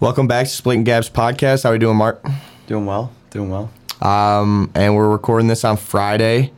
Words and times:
Welcome 0.00 0.26
back 0.26 0.46
to 0.46 0.50
Split 0.50 0.78
and 0.78 0.86
Gaps 0.86 1.10
podcast. 1.10 1.64
How 1.64 1.68
are 1.68 1.72
we 1.72 1.78
doing, 1.78 1.98
Mark? 1.98 2.24
Doing 2.66 2.86
well. 2.86 3.12
Doing 3.28 3.50
well. 3.50 3.70
Um, 4.00 4.70
and 4.74 4.96
we're 4.96 5.10
recording 5.10 5.48
this 5.48 5.62
on 5.62 5.76
Friday, 5.76 6.54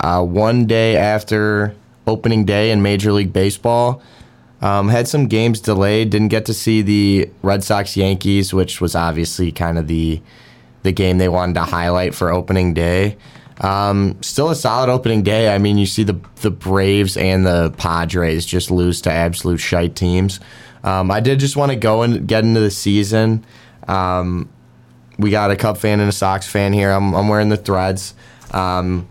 uh, 0.00 0.22
one 0.22 0.66
day 0.66 0.98
after 0.98 1.74
opening 2.06 2.44
day 2.44 2.70
in 2.70 2.82
Major 2.82 3.12
League 3.12 3.32
Baseball. 3.32 4.02
Um, 4.60 4.90
had 4.90 5.08
some 5.08 5.26
games 5.26 5.58
delayed. 5.58 6.10
Didn't 6.10 6.28
get 6.28 6.44
to 6.46 6.52
see 6.52 6.82
the 6.82 7.30
Red 7.40 7.64
Sox 7.64 7.96
Yankees, 7.96 8.52
which 8.52 8.78
was 8.78 8.94
obviously 8.94 9.50
kind 9.52 9.78
of 9.78 9.88
the 9.88 10.20
the 10.82 10.92
game 10.92 11.16
they 11.16 11.30
wanted 11.30 11.54
to 11.54 11.62
highlight 11.62 12.14
for 12.14 12.30
opening 12.30 12.74
day. 12.74 13.16
Um, 13.62 14.18
still 14.22 14.50
a 14.50 14.54
solid 14.54 14.90
opening 14.90 15.22
day. 15.22 15.48
I 15.54 15.56
mean, 15.56 15.78
you 15.78 15.86
see 15.86 16.02
the 16.02 16.20
the 16.42 16.50
Braves 16.50 17.16
and 17.16 17.46
the 17.46 17.72
Padres 17.78 18.44
just 18.44 18.70
lose 18.70 19.00
to 19.00 19.10
absolute 19.10 19.60
shite 19.60 19.96
teams. 19.96 20.40
Um, 20.84 21.10
I 21.10 21.20
did 21.20 21.38
just 21.38 21.56
want 21.56 21.72
to 21.72 21.76
go 21.76 22.02
and 22.02 22.26
get 22.26 22.44
into 22.44 22.60
the 22.60 22.70
season. 22.70 23.44
Um, 23.88 24.48
we 25.18 25.30
got 25.30 25.50
a 25.50 25.56
Cub 25.56 25.78
fan 25.78 26.00
and 26.00 26.08
a 26.08 26.12
Sox 26.12 26.46
fan 26.46 26.72
here. 26.72 26.90
I'm, 26.90 27.14
I'm 27.14 27.28
wearing 27.28 27.48
the 27.48 27.56
threads. 27.56 28.14
Um, 28.52 29.08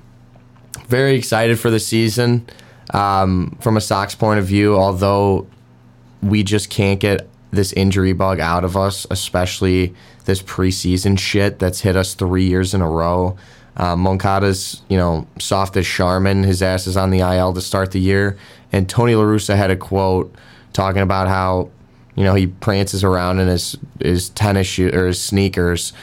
very 0.88 1.16
excited 1.16 1.60
for 1.60 1.70
the 1.70 1.80
season 1.80 2.48
um, 2.94 3.58
from 3.60 3.78
a 3.78 3.82
Sox 3.82 4.16
point 4.16 4.40
of 4.40 4.46
view, 4.46 4.76
although 4.76 5.48
we 6.22 6.44
just 6.44 6.70
can't 6.70 7.00
get 7.00 7.28
this 7.52 7.74
injury 7.74 8.14
bug 8.14 8.40
out 8.40 8.64
of 8.64 8.76
us, 8.76 9.08
especially 9.10 9.94
this 10.26 10.42
preseason 10.42 11.18
shit 11.18 11.60
that's 11.60 11.82
hit 11.82 11.96
us 11.96 12.14
three 12.14 12.46
years 12.46 12.74
in 12.74 12.82
a 12.82 12.90
row. 12.90 13.38
Uh, 13.78 13.96
Moncada's, 13.96 14.82
you 14.90 14.98
know, 14.98 15.28
soft 15.40 15.76
as 15.78 15.86
Charmin. 15.86 16.44
His 16.44 16.62
ass 16.62 16.88
is 16.88 16.96
on 16.96 17.10
the 17.10 17.20
IL 17.20 17.54
to 17.54 17.62
start 17.62 17.92
the 17.92 18.00
year. 18.00 18.38
And 18.72 18.88
Tony 18.90 19.16
La 19.16 19.24
Russa 19.24 19.56
had 19.56 19.70
a 19.70 19.76
quote 19.76 20.34
talking 20.76 21.02
about 21.02 21.28
how 21.28 21.70
you 22.16 22.24
know 22.24 22.36
he 22.36 22.48
prances 22.48 23.04
around 23.04 23.40
in 23.40 23.48
his 23.48 23.76
his 24.00 24.30
tennis 24.30 24.68
shoe 24.68 24.90
or 24.94 25.08
his 25.08 25.20
sneakers, 25.22 25.94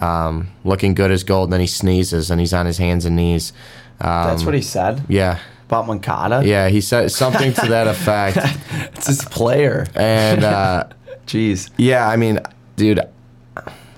um, 0.00 0.48
looking 0.64 0.94
good 0.94 1.10
as 1.12 1.22
gold. 1.22 1.46
And 1.48 1.52
then 1.52 1.60
he 1.60 1.66
sneezes 1.68 2.30
and 2.30 2.40
he's 2.40 2.52
on 2.54 2.66
his 2.66 2.78
hands 2.78 3.04
and 3.04 3.14
knees. 3.14 3.52
Um, 4.00 4.26
That's 4.28 4.44
what 4.44 4.54
he 4.54 4.62
said 4.62 5.04
Yeah, 5.08 5.38
about 5.66 5.86
Moncada. 5.86 6.42
yeah. 6.44 6.68
He 6.68 6.80
said 6.80 7.12
something 7.12 7.52
to 7.52 7.66
that 7.68 7.86
effect. 7.86 8.38
it's 8.96 9.06
his 9.06 9.24
player. 9.24 9.86
And 9.94 10.42
uh, 10.42 10.84
Jeez. 11.26 11.70
yeah, 11.76 12.08
I 12.08 12.16
mean, 12.16 12.40
dude, 12.76 13.00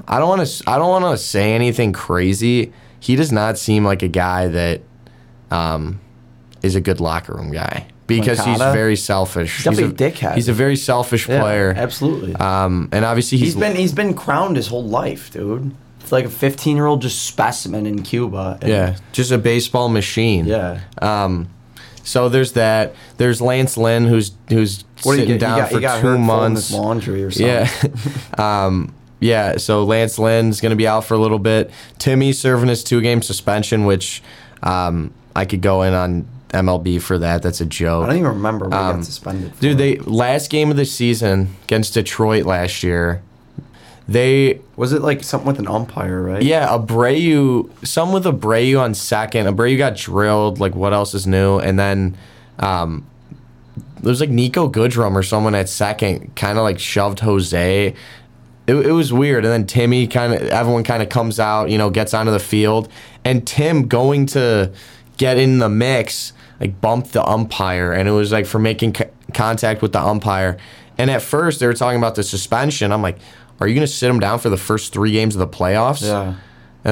I 0.06 0.18
don't 0.18 0.28
want 0.28 0.46
to. 0.46 0.70
I 0.70 0.77
don't 0.78 0.90
want 1.02 1.18
to 1.18 1.24
say 1.24 1.55
anything 1.55 1.92
crazy. 1.92 2.72
He 3.00 3.16
does 3.16 3.33
not 3.33 3.56
seem 3.58 3.84
like 3.84 4.02
a 4.02 4.08
guy 4.08 4.48
that 4.48 4.83
um, 5.50 6.00
is 6.62 6.74
a 6.74 6.80
good 6.80 7.00
locker 7.00 7.34
room 7.34 7.52
guy 7.52 7.86
because 8.06 8.44
he's 8.44 8.58
very 8.58 8.96
selfish. 8.96 9.56
He's 9.56 9.64
definitely 9.64 10.06
a 10.06 10.10
dickhead. 10.10 10.34
He's 10.34 10.48
a 10.48 10.52
very 10.52 10.76
selfish 10.76 11.28
Yeah, 11.28 11.40
player. 11.40 11.74
absolutely. 11.76 12.34
Um, 12.36 12.88
and 12.92 13.04
obviously 13.04 13.38
he's, 13.38 13.54
he's 13.54 13.60
been 13.60 13.76
he's 13.76 13.92
been 13.92 14.14
crowned 14.14 14.56
his 14.56 14.68
whole 14.68 14.84
life, 14.84 15.30
dude. 15.32 15.74
It's 16.00 16.12
like 16.12 16.24
a 16.24 16.30
15 16.30 16.77
year 16.77 16.86
old 16.86 17.02
just 17.02 17.24
specimen 17.24 17.84
in 17.86 18.02
Cuba. 18.02 18.58
And- 18.60 18.70
yeah, 18.70 18.96
just 19.12 19.32
a 19.32 19.38
baseball 19.38 19.88
machine. 19.88 20.46
Yeah. 20.46 20.80
Um, 21.02 21.48
so 22.04 22.28
there's 22.28 22.52
that. 22.52 22.94
There's 23.16 23.40
Lance 23.40 23.77
Lynn, 23.77 24.04
who's 24.06 24.30
who's 24.48 24.84
What 25.02 25.14
sitting 25.16 25.27
get? 25.38 25.40
down 25.40 25.58
got, 25.58 26.00
for 26.00 26.00
two 26.00 26.16
months. 26.18 26.70
laundry 26.72 27.24
or 27.24 27.32
something. 27.32 27.90
Yeah. 28.38 28.38
um, 28.66 28.94
yeah. 29.18 29.56
So 29.56 29.82
Lance 29.82 30.16
Lynn's 30.16 30.60
going 30.60 30.70
to 30.70 30.77
be 30.77 30.86
out 30.86 31.04
for 31.04 31.14
a 31.14 31.18
little 31.18 31.40
bit. 31.40 31.72
Timmy's 31.98 32.38
serving 32.38 32.68
his 32.68 32.84
two 32.84 33.00
game 33.00 33.22
suspension, 33.22 33.84
which 33.86 34.22
um, 34.62 35.12
I 35.34 35.44
could 35.46 35.60
go 35.62 35.82
in 35.82 35.92
on 35.94 36.28
MLB 36.50 37.00
for 37.02 37.19
that. 37.19 37.42
That's 37.42 37.61
a 37.61 37.66
joke. 37.66 38.05
I 38.05 38.08
don't 38.08 38.16
even 38.19 38.28
remember 38.30 38.66
what 38.69 38.75
he 38.77 38.80
Um, 38.84 38.97
got 38.97 39.05
suspended. 39.05 39.55
For. 39.55 39.61
Dude, 39.62 39.78
they 39.78 39.97
last 39.98 40.50
game 40.50 40.70
of 40.70 40.77
the 40.77 40.84
season 40.84 41.56
against 41.64 41.94
Detroit 41.94 42.44
last 42.47 42.83
year. 42.83 43.22
They 44.08 44.61
was 44.77 44.92
it 44.92 45.02
like 45.02 45.24
something 45.24 45.48
with 45.48 45.58
an 45.58 45.67
umpire, 45.67 46.22
right? 46.22 46.42
yeah, 46.42 46.69
Abreu, 46.69 47.69
some 47.84 48.12
with 48.12 48.24
Abreu 48.24 48.80
on 48.80 48.94
second. 48.94 49.47
Abreu 49.47 49.77
got 49.77 49.96
drilled. 49.96 50.61
Like, 50.61 50.77
what 50.77 50.92
else 50.92 51.12
is 51.14 51.27
new? 51.27 51.58
And 51.58 51.77
then 51.77 52.17
um, 52.61 53.05
there 54.01 54.11
was 54.11 54.20
like 54.20 54.30
Niko 54.30 54.70
Goodrum 54.70 55.17
or 55.17 55.24
someone 55.24 55.57
at 55.57 55.68
second, 55.68 56.36
kind 56.36 56.57
of 56.57 56.63
like 56.63 56.78
shoved 56.78 57.18
Jose. 57.20 57.95
It, 58.68 58.74
it 58.74 58.92
was 58.92 59.13
weird. 59.13 59.45
And 59.45 59.52
then 59.52 59.67
Timmy 59.67 60.07
kind 60.07 60.34
of, 60.34 60.42
everyone 60.42 60.84
kind 60.84 61.02
of 61.02 61.08
comes 61.08 61.40
out, 61.40 61.68
you 61.70 61.78
know, 61.78 61.90
gets 61.90 62.14
onto 62.14 62.30
the 62.30 62.39
field. 62.39 62.89
And 63.24 63.45
Tim 63.45 63.89
going 63.89 64.27
to 64.27 64.70
get 65.17 65.36
in 65.36 65.58
the 65.58 65.68
mix, 65.68 66.33
like 66.61 66.80
bumped 66.80 67.12
the 67.12 67.24
umpire. 67.24 67.92
And 67.92 68.08
it 68.08 68.12
was 68.12 68.33
like 68.33 68.46
for 68.46 68.58
making 68.58 68.94
c- 68.94 69.05
contact 69.34 69.83
with 69.83 69.92
the 69.92 70.00
umpire. 70.00 70.56
And 70.98 71.11
at 71.11 71.22
first 71.22 71.61
they 71.61 71.67
were 71.67 71.74
talking 71.74 71.98
about 71.98 72.14
the 72.14 72.22
suspension. 72.22 72.92
I'm 72.92 73.02
like, 73.02 73.18
are 73.61 73.68
you 73.68 73.74
going 73.74 73.86
to 73.86 73.92
sit 73.92 74.08
him 74.11 74.20
down 74.20 74.39
for 74.39 74.48
the 74.48 74.56
first 74.56 74.92
three 74.92 75.12
games 75.12 75.34
of 75.34 75.39
the 75.39 75.48
playoffs? 75.48 76.02
Yeah. 76.02 76.28
And 76.28 76.36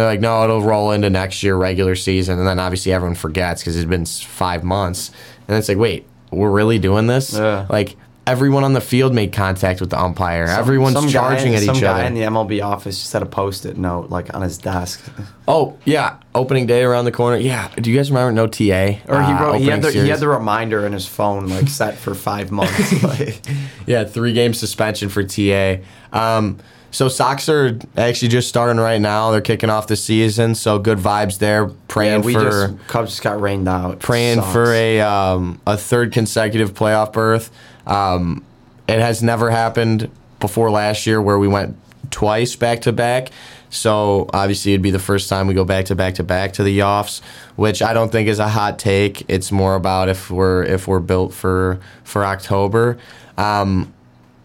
they're 0.01 0.07
like, 0.07 0.21
no, 0.21 0.43
it'll 0.43 0.63
roll 0.63 0.91
into 0.91 1.09
next 1.09 1.43
year 1.43 1.57
regular 1.57 1.95
season. 1.95 2.39
And 2.39 2.47
then 2.49 2.59
obviously 2.59 2.93
everyone 2.93 3.15
forgets 3.15 3.63
because 3.63 3.77
it's 3.77 3.89
been 3.89 4.07
five 4.07 4.65
months. 4.65 5.11
And 5.47 5.57
it's 5.57 5.69
like, 5.69 5.79
wait, 5.79 6.07
we're 6.31 6.51
really 6.51 6.79
doing 6.79 7.07
this? 7.07 7.33
Yeah. 7.33 7.67
Like 7.69 7.97
everyone 8.27 8.65
on 8.65 8.73
the 8.73 8.81
field 8.81 9.15
made 9.15 9.33
contact 9.33 9.81
with 9.81 9.91
the 9.91 10.01
umpire. 10.01 10.45
Everyone's 10.45 10.95
Some 10.95 11.09
charging 11.09 11.53
guy, 11.53 11.59
at 11.59 11.63
some 11.65 11.77
each 11.77 11.83
guy 11.83 11.93
other. 11.93 12.03
in 12.05 12.15
the 12.15 12.23
MLB 12.23 12.65
office 12.65 12.99
just 12.99 13.13
had 13.13 13.23
a 13.23 13.27
post-it 13.27 13.77
note 13.77 14.11
like 14.11 14.35
on 14.35 14.43
his 14.43 14.59
desk. 14.59 15.05
oh 15.49 15.77
yeah, 15.85 16.17
opening 16.35 16.67
day 16.67 16.83
around 16.83 17.05
the 17.05 17.13
corner. 17.13 17.37
Yeah, 17.37 17.69
do 17.77 17.91
you 17.91 17.97
guys 17.97 18.11
remember 18.11 18.33
No 18.33 18.47
TA? 18.47 18.63
Or 19.09 19.23
he 19.23 19.33
Uh, 19.33 19.43
wrote 19.43 19.55
he 19.61 19.67
had 19.67 19.83
the 19.83 19.91
he 19.93 20.09
had 20.09 20.21
the 20.21 20.29
reminder 20.29 20.87
in 20.87 20.93
his 20.93 21.07
phone 21.07 21.49
like 21.49 21.69
set 21.69 21.97
for 21.97 22.15
five 22.15 22.51
months. 22.51 23.03
like, 23.03 23.41
Yeah, 23.87 24.05
three 24.05 24.33
game 24.33 24.55
suspension 24.55 25.09
for 25.09 25.23
TA. 25.25 25.77
Um, 26.13 26.59
so 26.95 27.09
Sox 27.09 27.49
are 27.49 27.77
actually 27.97 28.29
just 28.29 28.49
starting 28.49 28.79
right 28.81 29.01
now. 29.01 29.33
They're 29.33 29.41
kicking 29.41 29.69
off 29.69 29.89
the 29.89 29.97
season, 29.97 30.55
so 30.55 30.79
good 30.79 30.99
vibes 30.99 31.39
there. 31.39 31.67
yeah, 31.67 31.75
Praying 31.89 32.23
we 32.23 32.35
for 32.35 32.41
just 32.41 32.87
Cubs 32.87 33.11
just 33.11 33.23
got 33.23 33.41
rained 33.41 33.69
out. 33.69 33.99
praying 33.99 34.37
Sucks. 34.41 34.53
for 34.53 34.73
a 34.73 35.01
um, 35.01 35.61
a 35.67 35.77
third 35.77 36.13
consecutive 36.13 36.73
playoff 36.73 37.13
berth. 37.13 37.51
Um, 37.85 38.45
it 38.87 39.01
has 39.01 39.23
never 39.25 39.51
happened 39.51 40.09
before 40.39 40.71
last 40.71 41.05
year 41.05 41.21
where 41.21 41.39
we 41.39 41.49
went 41.49 41.77
twice 42.11 42.55
back 42.55 42.83
to 42.83 42.93
back. 42.93 43.31
So 43.71 44.31
obviously 44.33 44.73
it'd 44.73 44.83
be 44.83 44.93
the 44.93 45.01
first 45.01 45.29
time 45.29 45.49
we 45.49 45.55
go 45.55 45.65
back 45.65 45.87
to 45.87 45.97
back 45.97 46.15
to 46.15 46.23
back 46.23 46.53
to 46.53 46.63
the 46.63 46.85
offs, 46.85 47.23
which 47.57 47.83
I 47.83 47.93
don't 47.93 48.13
think 48.13 48.29
is 48.29 48.39
a 48.39 48.47
hot 48.49 48.79
take. 48.79 49.25
It's 49.27 49.51
more 49.51 49.75
about 49.75 50.09
if 50.09 50.31
we're 50.31 50.63
if 50.63 50.87
we're 50.87 51.01
built 51.01 51.35
for 51.35 51.81
for 52.05 52.25
October. 52.25 52.99
Um, 53.37 53.93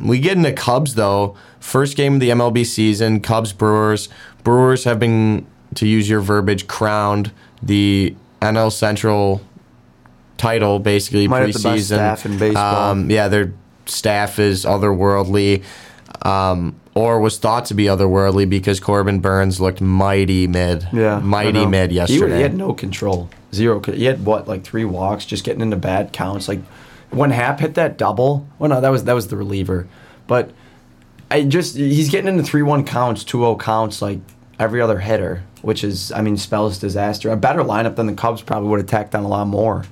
we 0.02 0.20
get 0.20 0.38
into 0.38 0.54
Cubs 0.54 0.96
though. 0.96 1.36
First 1.60 1.98
game 1.98 2.16
of 2.16 2.20
the 2.20 2.30
MLB 2.30 2.66
season, 2.66 3.20
Cubs 3.22 3.54
Brewers. 3.54 4.10
Brewers 4.44 4.86
have 4.86 5.00
been, 5.00 5.46
to 5.76 5.88
use 5.88 6.10
your 6.10 6.22
verbiage, 6.22 6.68
crowned 6.68 7.32
the 7.62 8.16
NL 8.42 8.72
Central 8.72 9.42
title 10.38 10.80
basically 10.80 11.28
Might 11.28 11.40
have 11.42 11.54
the 11.54 11.60
preseason. 11.60 11.74
best 11.74 11.86
staff 11.88 12.26
in 12.26 12.38
baseball. 12.38 12.92
Um, 12.92 13.12
yeah, 13.12 13.28
their 13.28 13.54
staff 13.86 14.40
is 14.40 14.66
otherworldly, 14.66 15.64
um, 16.24 16.80
or 16.96 17.20
was 17.20 17.38
thought 17.38 17.66
to 17.66 17.74
be 17.74 17.86
otherworldly 17.86 18.50
because 18.50 18.80
Corbin 18.80 19.20
Burnes 19.20 19.60
looked 19.60 19.82
mighty 19.82 20.48
mid. 20.48 20.88
Yeah, 20.94 21.20
mighty 21.20 21.66
mid 21.66 21.92
yesterday. 21.92 22.38
he 22.38 22.42
had 22.42 22.56
no 22.56 22.74
control, 22.74 23.30
zero. 23.54 23.82
He 23.82 24.06
had 24.06 24.26
what, 24.26 24.48
like 24.48 24.64
three 24.64 24.86
walks, 24.86 25.26
just 25.26 25.44
getting 25.44 25.62
into 25.62 25.76
bad 25.76 26.14
counts. 26.14 26.48
Like 26.48 26.62
when 27.12 27.32
Happ 27.32 27.60
hit 27.60 27.76
that 27.76 27.98
double. 27.98 28.48
Well, 28.58 28.70
no, 28.70 28.82
that 28.82 28.90
was 28.90 29.04
that 29.06 29.14
was 29.14 29.28
the 29.28 29.38
reliever, 29.38 29.88
but 30.28 30.52
I 31.32 31.44
just 31.44 31.76
he's 31.76 32.10
getting 32.10 32.30
into 32.30 32.44
three 32.44 32.62
one 32.62 32.86
counts, 32.86 33.24
2-0 33.24 33.60
counts, 33.60 34.02
like 34.02 34.20
every 34.58 34.82
other 34.82 35.00
hitter, 35.00 35.44
which 35.62 35.84
is 35.84 36.12
I 36.12 36.22
mean 36.22 36.38
spells 36.38 36.80
disaster. 36.80 37.32
A 37.32 37.38
better 37.38 37.62
lineup 37.62 37.96
than 37.96 38.08
the 38.08 38.14
Cubs 38.14 38.42
probably 38.42 38.70
would 38.70 38.80
have 38.80 38.88
tacked 38.88 39.16
on 39.16 39.24
a 39.24 39.28
lot 39.28 39.48
more, 39.48 39.86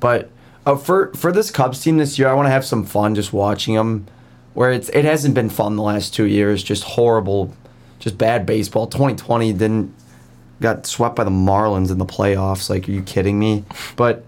but. 0.00 0.30
Uh, 0.66 0.76
for 0.76 1.10
for 1.14 1.32
this 1.32 1.50
Cubs 1.50 1.80
team 1.80 1.96
this 1.96 2.18
year, 2.18 2.28
I 2.28 2.34
want 2.34 2.44
to 2.44 2.50
have 2.50 2.62
some 2.62 2.84
fun 2.84 3.14
just 3.14 3.32
watching 3.32 3.74
them. 3.74 4.06
Where 4.52 4.70
it's 4.70 4.90
it 4.90 5.06
hasn't 5.06 5.34
been 5.34 5.48
fun 5.48 5.76
the 5.76 5.82
last 5.82 6.12
two 6.12 6.26
years, 6.26 6.62
just 6.62 6.82
horrible, 6.82 7.54
just 8.00 8.18
bad 8.18 8.44
baseball. 8.44 8.86
2020 8.86 9.54
didn't 9.54 9.94
got 10.60 10.86
swept 10.86 11.16
by 11.16 11.24
the 11.24 11.30
Marlins 11.30 11.90
in 11.90 11.98
the 11.98 12.06
playoffs. 12.06 12.68
Like, 12.68 12.88
are 12.88 12.92
you 12.92 13.02
kidding 13.02 13.38
me? 13.38 13.64
But 13.96 14.24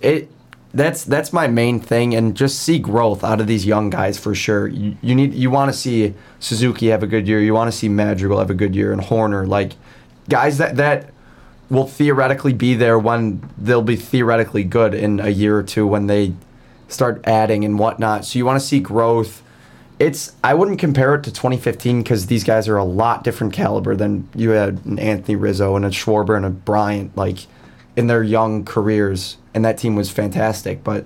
it 0.00 0.30
that's 0.74 1.04
that's 1.04 1.32
my 1.32 1.46
main 1.46 1.80
thing, 1.80 2.14
and 2.14 2.34
just 2.34 2.60
see 2.60 2.78
growth 2.78 3.22
out 3.22 3.40
of 3.40 3.46
these 3.46 3.66
young 3.66 3.90
guys 3.90 4.18
for 4.18 4.34
sure. 4.34 4.68
You, 4.68 4.96
you 5.02 5.14
need 5.14 5.34
you 5.34 5.50
want 5.50 5.70
to 5.72 5.78
see 5.78 6.14
Suzuki 6.40 6.88
have 6.88 7.02
a 7.02 7.06
good 7.06 7.28
year. 7.28 7.40
You 7.40 7.54
want 7.54 7.70
to 7.70 7.76
see 7.76 7.88
Madrigal 7.88 8.38
have 8.38 8.50
a 8.50 8.54
good 8.54 8.74
year, 8.74 8.92
and 8.92 9.02
Hoerner 9.02 9.46
like 9.46 9.72
guys 10.28 10.58
that 10.58 10.76
that 10.76 11.10
will 11.68 11.86
theoretically 11.86 12.52
be 12.52 12.74
there 12.74 12.98
when 12.98 13.48
they'll 13.56 13.82
be 13.82 13.96
theoretically 13.96 14.64
good 14.64 14.94
in 14.94 15.20
a 15.20 15.28
year 15.28 15.58
or 15.58 15.62
two 15.62 15.86
when 15.86 16.06
they 16.06 16.34
start 16.88 17.20
adding 17.24 17.64
and 17.64 17.78
whatnot. 17.78 18.24
So 18.24 18.38
you 18.38 18.44
want 18.44 18.60
to 18.60 18.66
see 18.66 18.80
growth. 18.80 19.42
It's 19.98 20.32
I 20.42 20.54
wouldn't 20.54 20.78
compare 20.78 21.14
it 21.14 21.22
to 21.24 21.30
2015 21.30 22.02
because 22.02 22.26
these 22.26 22.44
guys 22.44 22.68
are 22.68 22.76
a 22.76 22.84
lot 22.84 23.24
different 23.24 23.52
caliber 23.52 23.94
than 23.94 24.28
you 24.34 24.50
had 24.50 24.84
an 24.84 24.98
Anthony 24.98 25.36
Rizzo 25.36 25.76
and 25.76 25.84
a 25.84 25.90
Schwarber 25.90 26.36
and 26.36 26.44
a 26.44 26.50
Bryant 26.50 27.16
like 27.16 27.46
in 27.96 28.06
their 28.06 28.22
young 28.22 28.64
careers, 28.64 29.36
and 29.54 29.64
that 29.64 29.78
team 29.78 29.94
was 29.96 30.10
fantastic. 30.10 30.82
But 30.84 31.04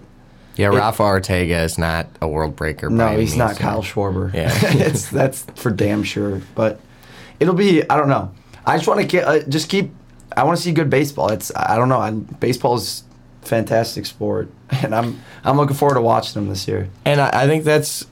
Yeah, 0.56 0.68
It- 0.72 0.76
Rafa 0.76 1.02
Ortega 1.02 1.60
is 1.62 1.78
not 1.78 2.06
a 2.20 2.28
world 2.28 2.56
breaker. 2.56 2.88
No, 2.90 3.16
he's 3.16 3.36
not 3.36 3.48
means. 3.50 3.58
Kyle 3.58 3.82
Schwarber. 3.82 4.32
Yeah. 4.32 4.50
it's 4.62 5.08
that's 5.08 5.42
for 5.56 5.70
damn 5.70 6.02
sure. 6.02 6.40
But 6.54 6.80
it'll 7.40 7.54
be. 7.54 7.88
I 7.88 7.96
don't 7.96 8.08
know. 8.08 8.32
I 8.64 8.76
just 8.76 8.88
want 8.88 9.08
to 9.10 9.26
uh, 9.28 9.42
just 9.48 9.68
keep. 9.68 9.92
I 10.36 10.44
want 10.44 10.56
to 10.56 10.62
see 10.62 10.72
good 10.72 10.90
baseball. 10.90 11.30
It's 11.30 11.52
I 11.54 11.76
don't 11.76 11.88
know. 11.88 11.98
I, 12.00 12.10
baseball 12.10 12.74
is 12.76 13.04
fantastic 13.42 14.06
sport, 14.06 14.50
and 14.70 14.94
I'm 14.94 15.20
I'm 15.44 15.56
looking 15.56 15.76
forward 15.76 15.94
to 15.94 16.00
watching 16.00 16.34
them 16.34 16.48
this 16.48 16.66
year. 16.66 16.88
And 17.04 17.20
I, 17.20 17.30
I 17.42 17.46
think 17.46 17.64
that's 17.64 18.06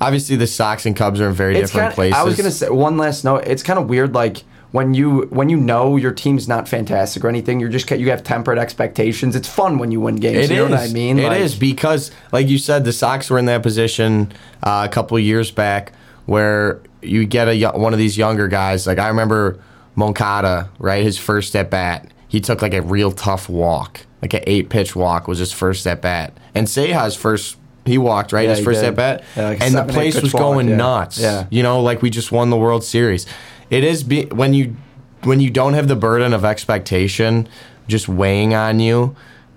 obviously 0.00 0.36
the 0.36 0.46
Sox 0.46 0.86
and 0.86 0.96
Cubs 0.96 1.20
are 1.20 1.28
in 1.28 1.34
very 1.34 1.56
It's 1.56 1.70
different 1.70 1.88
kind. 1.90 1.94
places. 1.94 2.18
I 2.18 2.22
was 2.24 2.36
gonna 2.36 2.50
say 2.50 2.70
one 2.70 2.96
last 2.96 3.24
note. 3.24 3.44
It's 3.46 3.62
kind 3.62 3.78
of 3.78 3.88
weird, 3.88 4.14
like. 4.14 4.44
When 4.70 4.92
you 4.92 5.22
when 5.30 5.48
you 5.48 5.56
know 5.56 5.96
your 5.96 6.12
team's 6.12 6.46
not 6.46 6.68
fantastic 6.68 7.24
or 7.24 7.28
anything, 7.28 7.58
you're 7.58 7.70
just 7.70 7.90
you 7.90 8.10
have 8.10 8.22
tempered 8.22 8.58
expectations. 8.58 9.34
It's 9.34 9.48
fun 9.48 9.78
when 9.78 9.90
you 9.92 10.00
win 10.00 10.16
games. 10.16 10.50
It 10.50 10.50
you 10.50 10.56
know 10.56 10.70
what 10.70 10.80
I 10.80 10.88
mean? 10.88 11.18
It 11.18 11.28
Like- 11.28 11.40
is 11.40 11.54
because, 11.54 12.10
like 12.32 12.48
you 12.48 12.58
said, 12.58 12.84
the 12.84 12.92
Sox 12.92 13.30
were 13.30 13.38
in 13.38 13.46
that 13.46 13.62
position 13.62 14.30
uh, 14.62 14.86
a 14.86 14.92
couple 14.92 15.16
of 15.16 15.22
years 15.22 15.50
back 15.50 15.92
where 16.26 16.80
you 17.00 17.24
get 17.24 17.48
a 17.48 17.70
one 17.70 17.94
of 17.94 17.98
these 17.98 18.18
younger 18.18 18.46
guys. 18.46 18.86
Like 18.86 18.98
I 18.98 19.08
remember 19.08 19.58
Moncada, 19.96 20.68
right? 20.78 21.02
His 21.02 21.16
first 21.18 21.56
at 21.56 21.70
bat, 21.70 22.06
he 22.28 22.40
took 22.40 22.60
like 22.62 22.74
a 22.74 22.82
real 22.82 23.10
tough 23.10 23.48
walk, 23.48 24.00
like 24.22 24.34
an 24.34 24.42
eight 24.46 24.68
pitch 24.68 24.94
walk 24.94 25.26
was 25.28 25.38
his 25.38 25.52
first 25.52 25.86
at 25.86 26.02
bat, 26.02 26.32
and 26.54 26.66
Seja's 26.68 27.16
first. 27.16 27.56
He 27.86 27.96
walked 27.96 28.32
right 28.34 28.46
Yeah, 28.46 28.54
his 28.56 28.62
first 28.62 28.82
did. 28.82 28.88
at 28.88 28.96
bat, 28.96 29.24
Yeah, 29.34 29.48
like 29.48 29.62
and 29.62 29.74
the 29.74 29.84
place 29.84 30.20
was 30.20 30.34
walk, 30.34 30.42
going 30.42 30.68
yeah. 30.68 30.76
nuts. 30.76 31.18
Yeah. 31.18 31.46
you 31.48 31.62
know, 31.62 31.80
like 31.80 32.02
we 32.02 32.10
just 32.10 32.30
won 32.30 32.50
the 32.50 32.56
World 32.58 32.84
Series. 32.84 33.24
It 33.70 33.84
is 33.84 34.02
be- 34.02 34.26
when 34.26 34.54
you 34.54 34.76
when 35.24 35.40
you 35.40 35.50
don't 35.50 35.74
have 35.74 35.88
the 35.88 35.96
burden 35.96 36.32
of 36.32 36.44
expectation 36.44 37.48
just 37.88 38.08
weighing 38.08 38.54
on 38.54 38.78
you. 38.80 39.16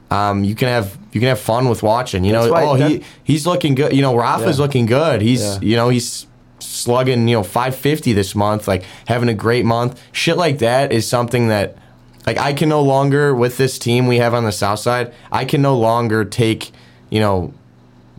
Um, 0.10 0.44
you 0.44 0.56
can 0.56 0.68
have 0.68 0.98
you 1.13 1.19
can 1.22 1.30
have 1.30 1.40
fun 1.40 1.69
with 1.69 1.84
watching. 1.84 2.24
You 2.25 2.34
know, 2.34 2.42
That's 2.42 2.52
why 2.52 2.63
oh 2.66 2.74
he 2.74 3.04
he's 3.24 3.46
looking 3.48 3.75
good. 3.75 3.94
You 3.94 4.02
know, 4.02 4.16
Rafa's 4.16 4.58
Yeah. 4.58 4.63
looking 4.63 4.86
good. 4.86 5.22
He's 5.22 5.42
Yeah. 5.42 5.58
you 5.62 5.75
know 5.75 5.90
he's 5.90 6.25
slugging 6.60 7.28
you 7.28 7.36
know 7.38 7.44
550 7.44 8.13
this 8.13 8.36
month, 8.36 8.68
like 8.68 8.84
having 9.08 9.30
a 9.30 9.34
great 9.34 9.66
month. 9.66 10.00
Shit 10.12 10.38
like 10.38 10.60
that 10.60 10.92
is 10.92 11.08
something 11.08 11.48
that 11.48 11.78
like 12.28 12.38
I 12.38 12.54
can 12.54 12.69
no 12.69 12.81
longer 12.81 13.34
with 13.34 13.58
this 13.58 13.80
team 13.80 14.08
we 14.08 14.18
have 14.18 14.34
on 14.34 14.44
the 14.44 14.52
south 14.52 14.80
side. 14.80 15.13
I 15.31 15.46
can 15.46 15.62
no 15.62 15.78
longer 15.78 16.25
take 16.25 16.72
you 17.10 17.19
know 17.19 17.54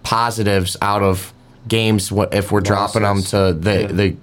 positives 0.02 0.76
out 0.82 1.02
of 1.02 1.32
games 1.68 2.12
if 2.32 2.50
we're 2.50 2.60
dropping 2.60 3.02
them 3.02 3.22
to 3.22 3.52
the 3.52 3.80
Yeah. 3.82 3.86
the 3.88 4.16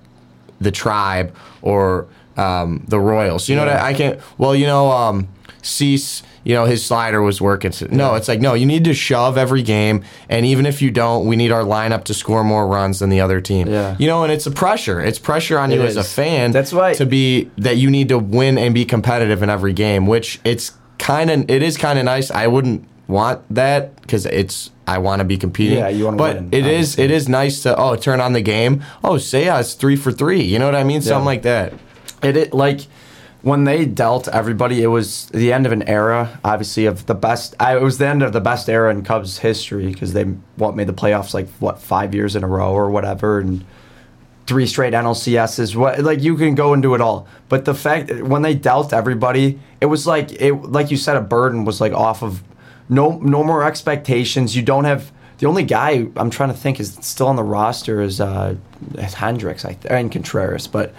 the 0.59 0.71
tribe 0.71 1.35
or 1.61 2.07
um, 2.37 2.85
the 2.87 2.99
Royals. 2.99 3.49
You 3.49 3.55
know 3.55 3.65
what 3.65 3.73
I, 3.75 3.89
I 3.89 3.93
can't. 3.93 4.19
Well, 4.37 4.55
you 4.55 4.65
know, 4.65 4.91
um, 4.91 5.27
Cease. 5.61 6.23
You 6.45 6.55
know 6.55 6.65
his 6.65 6.83
slider 6.83 7.21
was 7.21 7.41
working. 7.41 7.73
No, 7.91 8.15
it's 8.15 8.29
like 8.29 8.39
no. 8.39 8.53
You 8.53 8.65
need 8.65 8.85
to 8.85 8.93
shove 8.93 9.37
every 9.37 9.61
game, 9.61 10.03
and 10.29 10.45
even 10.45 10.65
if 10.65 10.81
you 10.81 10.89
don't, 10.89 11.27
we 11.27 11.35
need 11.35 11.51
our 11.51 11.63
lineup 11.63 12.05
to 12.05 12.13
score 12.13 12.43
more 12.45 12.65
runs 12.65 12.99
than 12.99 13.09
the 13.09 13.19
other 13.19 13.41
team. 13.41 13.67
Yeah. 13.67 13.95
You 13.99 14.07
know, 14.07 14.23
and 14.23 14.31
it's 14.31 14.47
a 14.47 14.51
pressure. 14.51 15.01
It's 15.01 15.19
pressure 15.19 15.59
on 15.59 15.69
It 15.71 15.75
you 15.75 15.81
as 15.81 15.97
a 15.97 16.03
fan. 16.03 16.51
That's 16.53 16.71
why- 16.71 16.93
to 16.93 17.05
be 17.05 17.51
that 17.57 17.75
you 17.75 17.89
need 17.91 18.07
to 18.09 18.17
win 18.17 18.57
and 18.57 18.73
be 18.73 18.85
competitive 18.85 19.43
in 19.43 19.49
every 19.49 19.73
game. 19.73 20.07
Which 20.07 20.39
it's 20.45 20.71
kind 20.97 21.29
of 21.29 21.49
it 21.49 21.61
is 21.61 21.77
kind 21.77 21.99
of 21.99 22.05
nice. 22.05 22.31
I 22.31 22.47
wouldn't 22.47 22.87
want 23.09 23.41
that 23.53 23.99
because 24.01 24.25
it's 24.25 24.69
I 24.87 24.99
want 24.99 25.19
to 25.19 25.25
be 25.25 25.37
competing. 25.37 25.79
Yeah, 25.79 25.89
you 25.89 26.05
wanna 26.05 26.17
But 26.17 26.35
win, 26.35 26.49
it 26.51 26.65
is 26.65 26.97
it 26.97 27.11
is 27.11 27.27
nice 27.27 27.63
to 27.63 27.75
oh 27.75 27.95
turn 27.95 28.21
on 28.21 28.33
the 28.33 28.41
game. 28.41 28.83
Oh, 29.03 29.17
say 29.17 29.47
it's 29.59 29.73
three 29.73 29.95
for 29.95 30.11
three. 30.11 30.41
You 30.41 30.59
know 30.59 30.65
what 30.65 30.75
I 30.75 30.83
mean? 30.83 31.01
Something 31.01 31.25
like 31.25 31.41
that. 31.41 31.73
It, 32.23 32.37
it 32.37 32.53
like 32.53 32.81
when 33.41 33.63
they 33.63 33.85
dealt 33.85 34.27
everybody, 34.27 34.83
it 34.83 34.87
was 34.87 35.27
the 35.27 35.53
end 35.53 35.65
of 35.65 35.71
an 35.71 35.83
era, 35.83 36.39
obviously 36.43 36.85
of 36.85 37.05
the 37.05 37.15
best. 37.15 37.55
I, 37.59 37.77
it 37.77 37.81
was 37.81 37.97
the 37.97 38.07
end 38.07 38.21
of 38.21 38.33
the 38.33 38.41
best 38.41 38.69
era 38.69 38.91
in 38.91 39.03
Cubs 39.03 39.39
history 39.39 39.87
because 39.87 40.13
they 40.13 40.23
what 40.55 40.75
made 40.75 40.87
the 40.87 40.93
playoffs 40.93 41.33
like 41.33 41.49
what 41.59 41.79
five 41.79 42.13
years 42.13 42.35
in 42.35 42.43
a 42.43 42.47
row 42.47 42.73
or 42.73 42.91
whatever, 42.91 43.39
and 43.39 43.65
three 44.45 44.67
straight 44.67 44.93
NLCSs. 44.93 45.75
What 45.75 45.99
like 45.99 46.21
you 46.21 46.35
can 46.35 46.53
go 46.53 46.73
and 46.73 46.81
do 46.83 46.93
it 46.93 47.01
all, 47.01 47.27
but 47.47 47.65
the 47.65 47.73
fact 47.73 48.11
when 48.21 48.43
they 48.43 48.53
dealt 48.53 48.93
everybody, 48.93 49.59
it 49.81 49.87
was 49.87 50.05
like 50.05 50.31
it 50.33 50.53
like 50.53 50.91
you 50.91 50.97
said, 50.97 51.17
a 51.17 51.21
burden 51.21 51.65
was 51.65 51.81
like 51.81 51.93
off 51.93 52.21
of 52.21 52.43
no 52.89 53.17
no 53.19 53.43
more 53.43 53.63
expectations. 53.63 54.55
You 54.55 54.63
don't 54.63 54.85
have. 54.85 55.11
The 55.37 55.45
only 55.45 55.63
guy 55.63 56.07
I'm 56.17 56.29
trying 56.29 56.49
to 56.49 56.57
think 56.57 56.81
is 56.81 56.97
still 56.99 57.27
on 57.27 57.37
the 57.37 57.43
roster 57.43 58.01
is 58.01 58.19
uh, 58.19 58.55
Hendricks 58.97 59.63
I 59.63 59.73
th- 59.73 59.85
and 59.89 60.11
Contreras, 60.11 60.67
but 60.67 60.93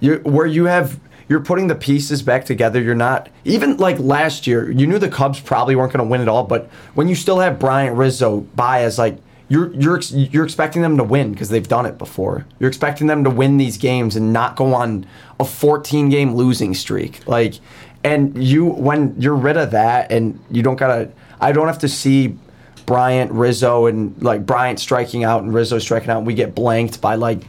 you 0.00 0.16
where 0.24 0.46
you 0.46 0.64
have 0.64 0.98
you're 1.28 1.40
putting 1.40 1.66
the 1.66 1.74
pieces 1.74 2.22
back 2.22 2.44
together. 2.44 2.80
You're 2.80 2.94
not 2.94 3.28
even 3.44 3.76
like 3.76 3.98
last 3.98 4.46
year. 4.46 4.70
You 4.70 4.86
knew 4.86 4.98
the 4.98 5.08
Cubs 5.08 5.40
probably 5.40 5.76
weren't 5.76 5.92
going 5.92 6.04
to 6.04 6.10
win 6.10 6.20
it 6.20 6.28
all, 6.28 6.44
but 6.44 6.66
when 6.94 7.08
you 7.08 7.14
still 7.14 7.38
have 7.38 7.58
Bryant 7.58 7.96
Rizzo, 7.96 8.40
Baez, 8.54 8.98
like 8.98 9.18
you're 9.48 9.72
you're 9.74 10.00
you're 10.00 10.44
expecting 10.44 10.82
them 10.82 10.96
to 10.96 11.04
win 11.04 11.32
because 11.32 11.48
they've 11.48 11.66
done 11.66 11.86
it 11.86 11.98
before. 11.98 12.46
You're 12.58 12.68
expecting 12.68 13.06
them 13.06 13.24
to 13.24 13.30
win 13.30 13.56
these 13.56 13.78
games 13.78 14.16
and 14.16 14.32
not 14.32 14.56
go 14.56 14.74
on 14.74 15.06
a 15.38 15.44
14 15.44 16.08
game 16.08 16.34
losing 16.34 16.74
streak. 16.74 17.26
Like, 17.26 17.54
and 18.02 18.42
you 18.42 18.66
when 18.66 19.14
you're 19.20 19.36
rid 19.36 19.56
of 19.56 19.70
that 19.72 20.10
and 20.10 20.38
you 20.50 20.62
don't 20.62 20.76
gotta. 20.76 21.10
I 21.40 21.52
don't 21.52 21.66
have 21.66 21.78
to 21.80 21.88
see 21.88 22.36
Bryant, 22.86 23.32
Rizzo, 23.32 23.86
and 23.86 24.20
like 24.22 24.46
Bryant 24.46 24.78
striking 24.78 25.24
out 25.24 25.42
and 25.42 25.52
Rizzo 25.52 25.78
striking 25.78 26.10
out. 26.10 26.18
And 26.18 26.26
we 26.26 26.34
get 26.34 26.54
blanked 26.54 27.00
by 27.00 27.16
like 27.16 27.42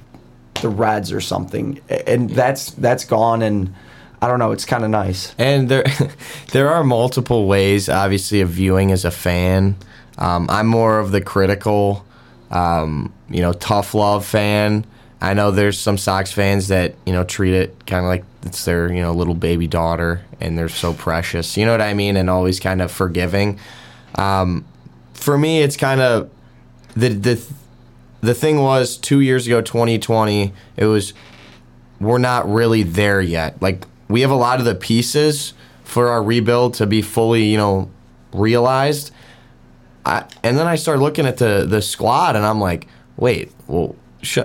the 0.61 0.69
Reds 0.69 1.11
or 1.11 1.21
something, 1.21 1.79
and 2.07 2.29
that's 2.29 2.71
that's 2.71 3.05
gone. 3.05 3.41
And 3.41 3.73
I 4.21 4.27
don't 4.27 4.39
know. 4.39 4.51
It's 4.51 4.65
kind 4.65 4.83
of 4.83 4.89
nice. 4.89 5.35
And 5.37 5.69
there, 5.69 5.85
there 6.51 6.69
are 6.69 6.83
multiple 6.83 7.47
ways, 7.47 7.87
obviously, 7.87 8.41
of 8.41 8.49
viewing 8.49 8.91
as 8.91 9.05
a 9.05 9.11
fan. 9.11 9.75
Um, 10.17 10.47
I'm 10.49 10.67
more 10.67 10.99
of 10.99 11.11
the 11.11 11.21
critical, 11.21 12.03
um, 12.49 13.13
you 13.29 13.41
know, 13.41 13.53
tough 13.53 13.93
love 13.93 14.25
fan. 14.25 14.85
I 15.19 15.33
know 15.33 15.51
there's 15.51 15.79
some 15.79 15.97
Sox 15.97 16.31
fans 16.31 16.67
that 16.67 16.95
you 17.05 17.13
know 17.13 17.23
treat 17.23 17.53
it 17.53 17.85
kind 17.87 18.05
of 18.05 18.09
like 18.09 18.23
it's 18.43 18.65
their 18.65 18.91
you 18.91 19.01
know 19.01 19.13
little 19.13 19.33
baby 19.33 19.67
daughter, 19.67 20.21
and 20.39 20.57
they're 20.57 20.69
so 20.69 20.93
precious. 20.93 21.57
You 21.57 21.65
know 21.65 21.71
what 21.71 21.81
I 21.81 21.93
mean? 21.93 22.17
And 22.17 22.29
always 22.29 22.59
kind 22.59 22.81
of 22.81 22.91
forgiving. 22.91 23.59
Um, 24.15 24.65
for 25.13 25.37
me, 25.37 25.61
it's 25.61 25.75
kind 25.75 26.01
of 26.01 26.29
the 26.95 27.09
the 27.09 27.45
the 28.21 28.33
thing 28.33 28.61
was 28.61 28.97
two 28.97 29.19
years 29.21 29.47
ago, 29.47 29.61
2020. 29.61 30.53
It 30.75 30.85
was 30.85 31.13
we're 31.99 32.17
not 32.19 32.51
really 32.51 32.83
there 32.83 33.21
yet. 33.21 33.61
Like 33.61 33.85
we 34.07 34.21
have 34.21 34.31
a 34.31 34.35
lot 34.35 34.59
of 34.59 34.65
the 34.65 34.75
pieces 34.75 35.53
for 35.83 36.09
our 36.09 36.21
rebuild 36.21 36.75
to 36.75 36.85
be 36.85 37.01
fully, 37.01 37.45
you 37.45 37.57
know, 37.57 37.89
realized. 38.33 39.11
I, 40.05 40.25
and 40.43 40.57
then 40.57 40.67
I 40.67 40.75
start 40.75 40.99
looking 40.99 41.25
at 41.25 41.37
the 41.37 41.65
the 41.67 41.81
squad, 41.81 42.35
and 42.35 42.45
I'm 42.45 42.59
like, 42.59 42.87
wait, 43.17 43.51
well, 43.67 43.95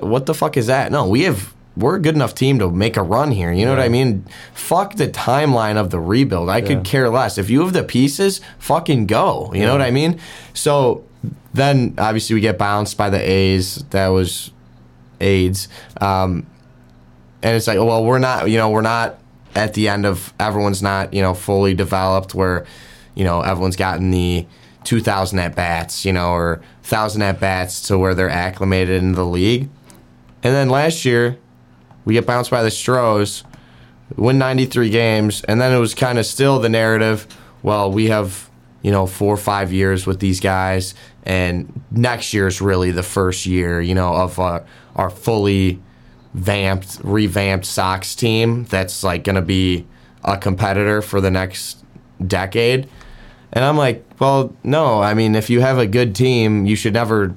what 0.00 0.26
the 0.26 0.34
fuck 0.34 0.56
is 0.56 0.66
that? 0.66 0.92
No, 0.92 1.08
we 1.08 1.22
have 1.22 1.52
we're 1.76 1.96
a 1.96 2.00
good 2.00 2.14
enough 2.14 2.34
team 2.34 2.58
to 2.58 2.70
make 2.70 2.96
a 2.96 3.02
run 3.02 3.30
here. 3.30 3.50
You 3.50 3.64
know 3.64 3.70
what 3.70 3.80
I 3.80 3.88
mean? 3.88 4.26
Fuck 4.52 4.96
the 4.96 5.08
timeline 5.08 5.76
of 5.76 5.90
the 5.90 6.00
rebuild. 6.00 6.50
I 6.50 6.60
could 6.60 6.84
care 6.84 7.08
less. 7.08 7.38
If 7.38 7.48
you 7.48 7.62
have 7.62 7.72
the 7.72 7.82
pieces, 7.82 8.40
fucking 8.58 9.06
go. 9.06 9.50
You 9.54 9.62
know 9.62 9.72
what 9.72 9.80
I 9.80 9.90
mean? 9.90 10.20
So 10.52 11.04
then 11.54 11.94
obviously 11.96 12.34
we 12.34 12.40
get 12.40 12.58
bounced 12.58 12.96
by 12.98 13.08
the 13.08 13.18
A's. 13.18 13.76
That 13.90 14.08
was 14.08 14.50
AIDS. 15.20 15.68
Um, 16.00 16.46
and 17.42 17.56
it's 17.56 17.66
like, 17.66 17.78
well, 17.78 18.04
we're 18.04 18.18
not, 18.18 18.50
you 18.50 18.58
know, 18.58 18.70
we're 18.70 18.82
not 18.82 19.18
at 19.54 19.74
the 19.74 19.88
end 19.88 20.04
of 20.04 20.32
everyone's 20.38 20.82
not, 20.82 21.14
you 21.14 21.22
know, 21.22 21.34
fully 21.34 21.74
developed 21.74 22.34
where, 22.34 22.66
you 23.14 23.24
know, 23.24 23.40
everyone's 23.40 23.76
gotten 23.76 24.10
the 24.10 24.46
2,000 24.84 25.38
at 25.38 25.54
bats, 25.54 26.04
you 26.04 26.12
know, 26.12 26.32
or 26.32 26.60
1,000 26.82 27.22
at 27.22 27.40
bats 27.40 27.80
to 27.82 27.98
where 27.98 28.14
they're 28.14 28.28
acclimated 28.28 29.02
in 29.02 29.12
the 29.12 29.24
league. 29.24 29.68
And 30.42 30.54
then 30.54 30.68
last 30.68 31.04
year, 31.04 31.38
we 32.04 32.14
get 32.14 32.26
bounced 32.26 32.50
by 32.50 32.62
the 32.62 32.70
Stros, 32.70 33.44
win 34.16 34.38
93 34.38 34.90
games, 34.90 35.42
and 35.44 35.60
then 35.60 35.72
it 35.72 35.78
was 35.78 35.94
kind 35.94 36.18
of 36.18 36.26
still 36.26 36.58
the 36.58 36.68
narrative. 36.68 37.26
Well, 37.62 37.92
we 37.92 38.06
have 38.08 38.50
you 38.82 38.90
know 38.90 39.06
four 39.06 39.32
or 39.32 39.38
five 39.38 39.72
years 39.72 40.06
with 40.06 40.18
these 40.18 40.40
guys, 40.40 40.94
and 41.22 41.82
next 41.90 42.34
year 42.34 42.48
is 42.48 42.60
really 42.60 42.90
the 42.90 43.02
first 43.02 43.46
year, 43.46 43.80
you 43.80 43.94
know, 43.94 44.14
of 44.14 44.38
our, 44.38 44.64
our 44.96 45.10
fully 45.10 45.80
vamped, 46.34 46.98
revamped 47.04 47.66
Sox 47.66 48.14
team 48.14 48.64
that's 48.64 49.04
like 49.04 49.24
going 49.24 49.36
to 49.36 49.42
be 49.42 49.86
a 50.24 50.36
competitor 50.36 51.02
for 51.02 51.20
the 51.20 51.30
next 51.30 51.84
decade. 52.26 52.88
And 53.52 53.64
I'm 53.64 53.76
like, 53.76 54.04
well, 54.18 54.54
no. 54.64 55.02
I 55.02 55.14
mean, 55.14 55.34
if 55.34 55.50
you 55.50 55.60
have 55.60 55.78
a 55.78 55.86
good 55.86 56.14
team, 56.14 56.64
you 56.66 56.76
should 56.76 56.94
never, 56.94 57.34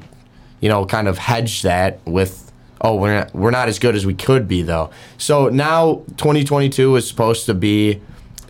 you 0.62 0.69
know, 0.69 0.86
kind 0.86 1.07
of 1.07 1.17
hedge 1.17 1.62
that 1.63 2.00
with, 2.05 2.51
oh, 2.81 2.95
we're 2.95 3.15
not, 3.19 3.36
we're 3.36 3.51
not 3.51 3.67
as 3.67 3.79
good 3.79 3.95
as 3.95 4.05
we 4.05 4.13
could 4.13 4.48
be, 4.48 4.62
though. 4.62 4.89
So 5.17 5.50
now 5.50 6.03
2022 6.17 6.95
is 6.95 7.07
supposed 7.07 7.45
to 7.48 7.53
be, 7.53 8.01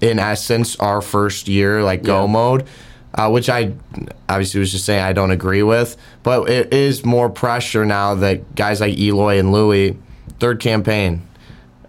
in 0.02 0.20
essence, 0.20 0.76
our 0.78 1.02
first 1.02 1.48
year, 1.48 1.82
like 1.84 2.04
go 2.04 2.26
Yeah. 2.26 2.32
mode, 2.32 2.68
uh, 3.16 3.30
which 3.30 3.50
I 3.50 3.74
obviously 4.30 4.60
was 4.60 4.72
just 4.72 4.86
saying 4.86 5.02
I 5.02 5.14
don't 5.14 5.32
agree 5.32 5.64
with. 5.64 5.98
But 6.22 6.50
it 6.50 6.72
is 6.74 7.04
more 7.04 7.30
pressure 7.30 7.86
now 7.86 8.14
that 8.16 8.56
guys 8.56 8.80
like 8.82 8.98
Eloy 8.98 9.40
and 9.40 9.52
Louis, 9.52 9.98
third 10.40 10.60
campaign 10.60 11.22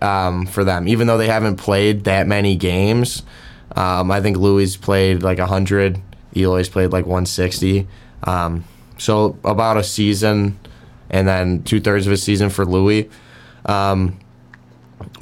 um, 0.00 0.46
for 0.46 0.64
them, 0.64 0.88
even 0.88 1.06
though 1.06 1.18
they 1.18 1.26
haven't 1.26 1.56
played 1.56 2.04
that 2.04 2.26
many 2.26 2.56
games. 2.56 3.22
Um, 3.76 4.10
I 4.10 4.20
think 4.20 4.38
Louis 4.38 4.76
played 4.76 5.22
like 5.22 5.38
100, 5.38 6.00
Eloy's 6.34 6.68
played 6.68 6.90
like 6.92 7.04
160. 7.04 7.86
Um, 8.24 8.64
so 8.98 9.38
about 9.44 9.76
a 9.76 9.84
season, 9.84 10.58
and 11.10 11.28
then 11.28 11.62
two 11.62 11.80
thirds 11.80 12.06
of 12.06 12.12
a 12.12 12.16
season 12.16 12.50
for 12.50 12.64
Louis. 12.64 13.10
Um, 13.66 14.18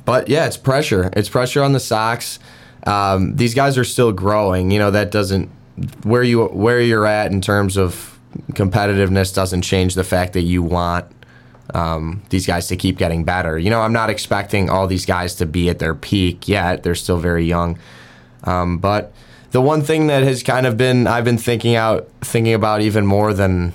but 0.05 0.29
yeah, 0.29 0.47
it's 0.47 0.57
pressure. 0.57 1.11
It's 1.15 1.29
pressure 1.29 1.63
on 1.63 1.73
the 1.73 1.81
Sox. 1.81 2.39
Um, 2.87 3.37
these 3.37 3.55
guys 3.55 3.77
are 3.77 3.85
still 3.85 4.13
growing. 4.13 4.71
You 4.71 4.79
know 4.79 4.91
that 4.91 5.11
doesn't 5.11 5.51
where 6.05 6.23
you 6.23 6.45
where 6.47 6.81
you're 6.81 7.07
at 7.07 7.33
in 7.33 7.41
terms 7.41 7.77
of 7.77 8.19
competitiveness 8.53 9.35
doesn't 9.35 9.63
change 9.63 9.95
the 9.95 10.05
fact 10.05 10.33
that 10.35 10.43
you 10.43 10.63
want 10.63 11.07
um, 11.73 12.23
these 12.31 12.47
guys 12.47 12.67
to 12.69 12.77
keep 12.77 12.99
getting 12.99 13.25
better. 13.25 13.59
You 13.59 13.71
know, 13.71 13.81
I'm 13.81 13.93
not 13.93 14.11
expecting 14.11 14.69
all 14.69 14.87
these 14.87 15.07
guys 15.07 15.35
to 15.37 15.47
be 15.47 15.69
at 15.69 15.79
their 15.79 15.95
peak 15.95 16.47
yet. 16.49 16.83
They're 16.83 16.95
still 16.95 17.19
very 17.19 17.45
young. 17.45 17.79
Um, 18.45 18.79
but 18.79 19.13
the 19.51 19.61
one 19.61 19.83
thing 19.83 20.07
that 20.09 20.23
has 20.23 20.43
kind 20.43 20.67
of 20.67 20.77
been 20.77 21.07
I've 21.07 21.25
been 21.25 21.39
thinking 21.39 21.75
out 21.77 22.09
thinking 22.21 22.55
about 22.55 22.81
even 22.83 23.07
more 23.07 23.33
than 23.35 23.73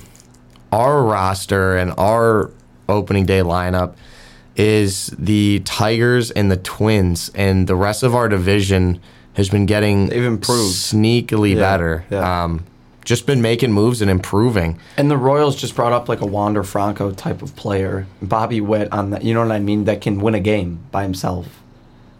our 0.71 1.01
roster 1.03 1.77
and 1.77 1.93
our 1.97 2.51
opening 2.87 3.25
day 3.25 3.39
lineup 3.39 3.95
is 4.55 5.07
the 5.17 5.61
Tigers 5.65 6.31
and 6.31 6.51
the 6.51 6.57
Twins 6.57 7.31
and 7.33 7.67
the 7.67 7.75
rest 7.75 8.03
of 8.03 8.13
our 8.13 8.27
division 8.27 8.99
has 9.35 9.49
been 9.49 9.65
getting 9.65 10.07
They've 10.07 10.23
improved. 10.23 10.75
sneakily 10.75 11.51
Yeah, 11.55 11.59
better. 11.61 12.05
yeah. 12.09 12.43
Um, 12.43 12.65
just 13.05 13.25
been 13.25 13.41
making 13.41 13.71
moves 13.71 14.01
and 14.01 14.11
improving. 14.11 14.77
And 14.97 15.09
the 15.09 15.17
Royals 15.17 15.55
just 15.55 15.75
brought 15.75 15.93
up 15.93 16.09
like 16.09 16.21
a 16.21 16.25
Wander 16.27 16.63
Franco 16.63 17.11
type 17.11 17.41
of 17.41 17.55
player, 17.55 18.05
Bobby 18.21 18.59
Witt 18.61 18.91
on 18.91 19.11
that. 19.11 19.23
You 19.23 19.33
know 19.33 19.41
what 19.41 19.51
I 19.51 19.59
mean? 19.59 19.85
That 19.85 20.01
can 20.01 20.19
win 20.19 20.35
a 20.35 20.39
game 20.39 20.79
by 20.91 21.03
himself. 21.03 21.47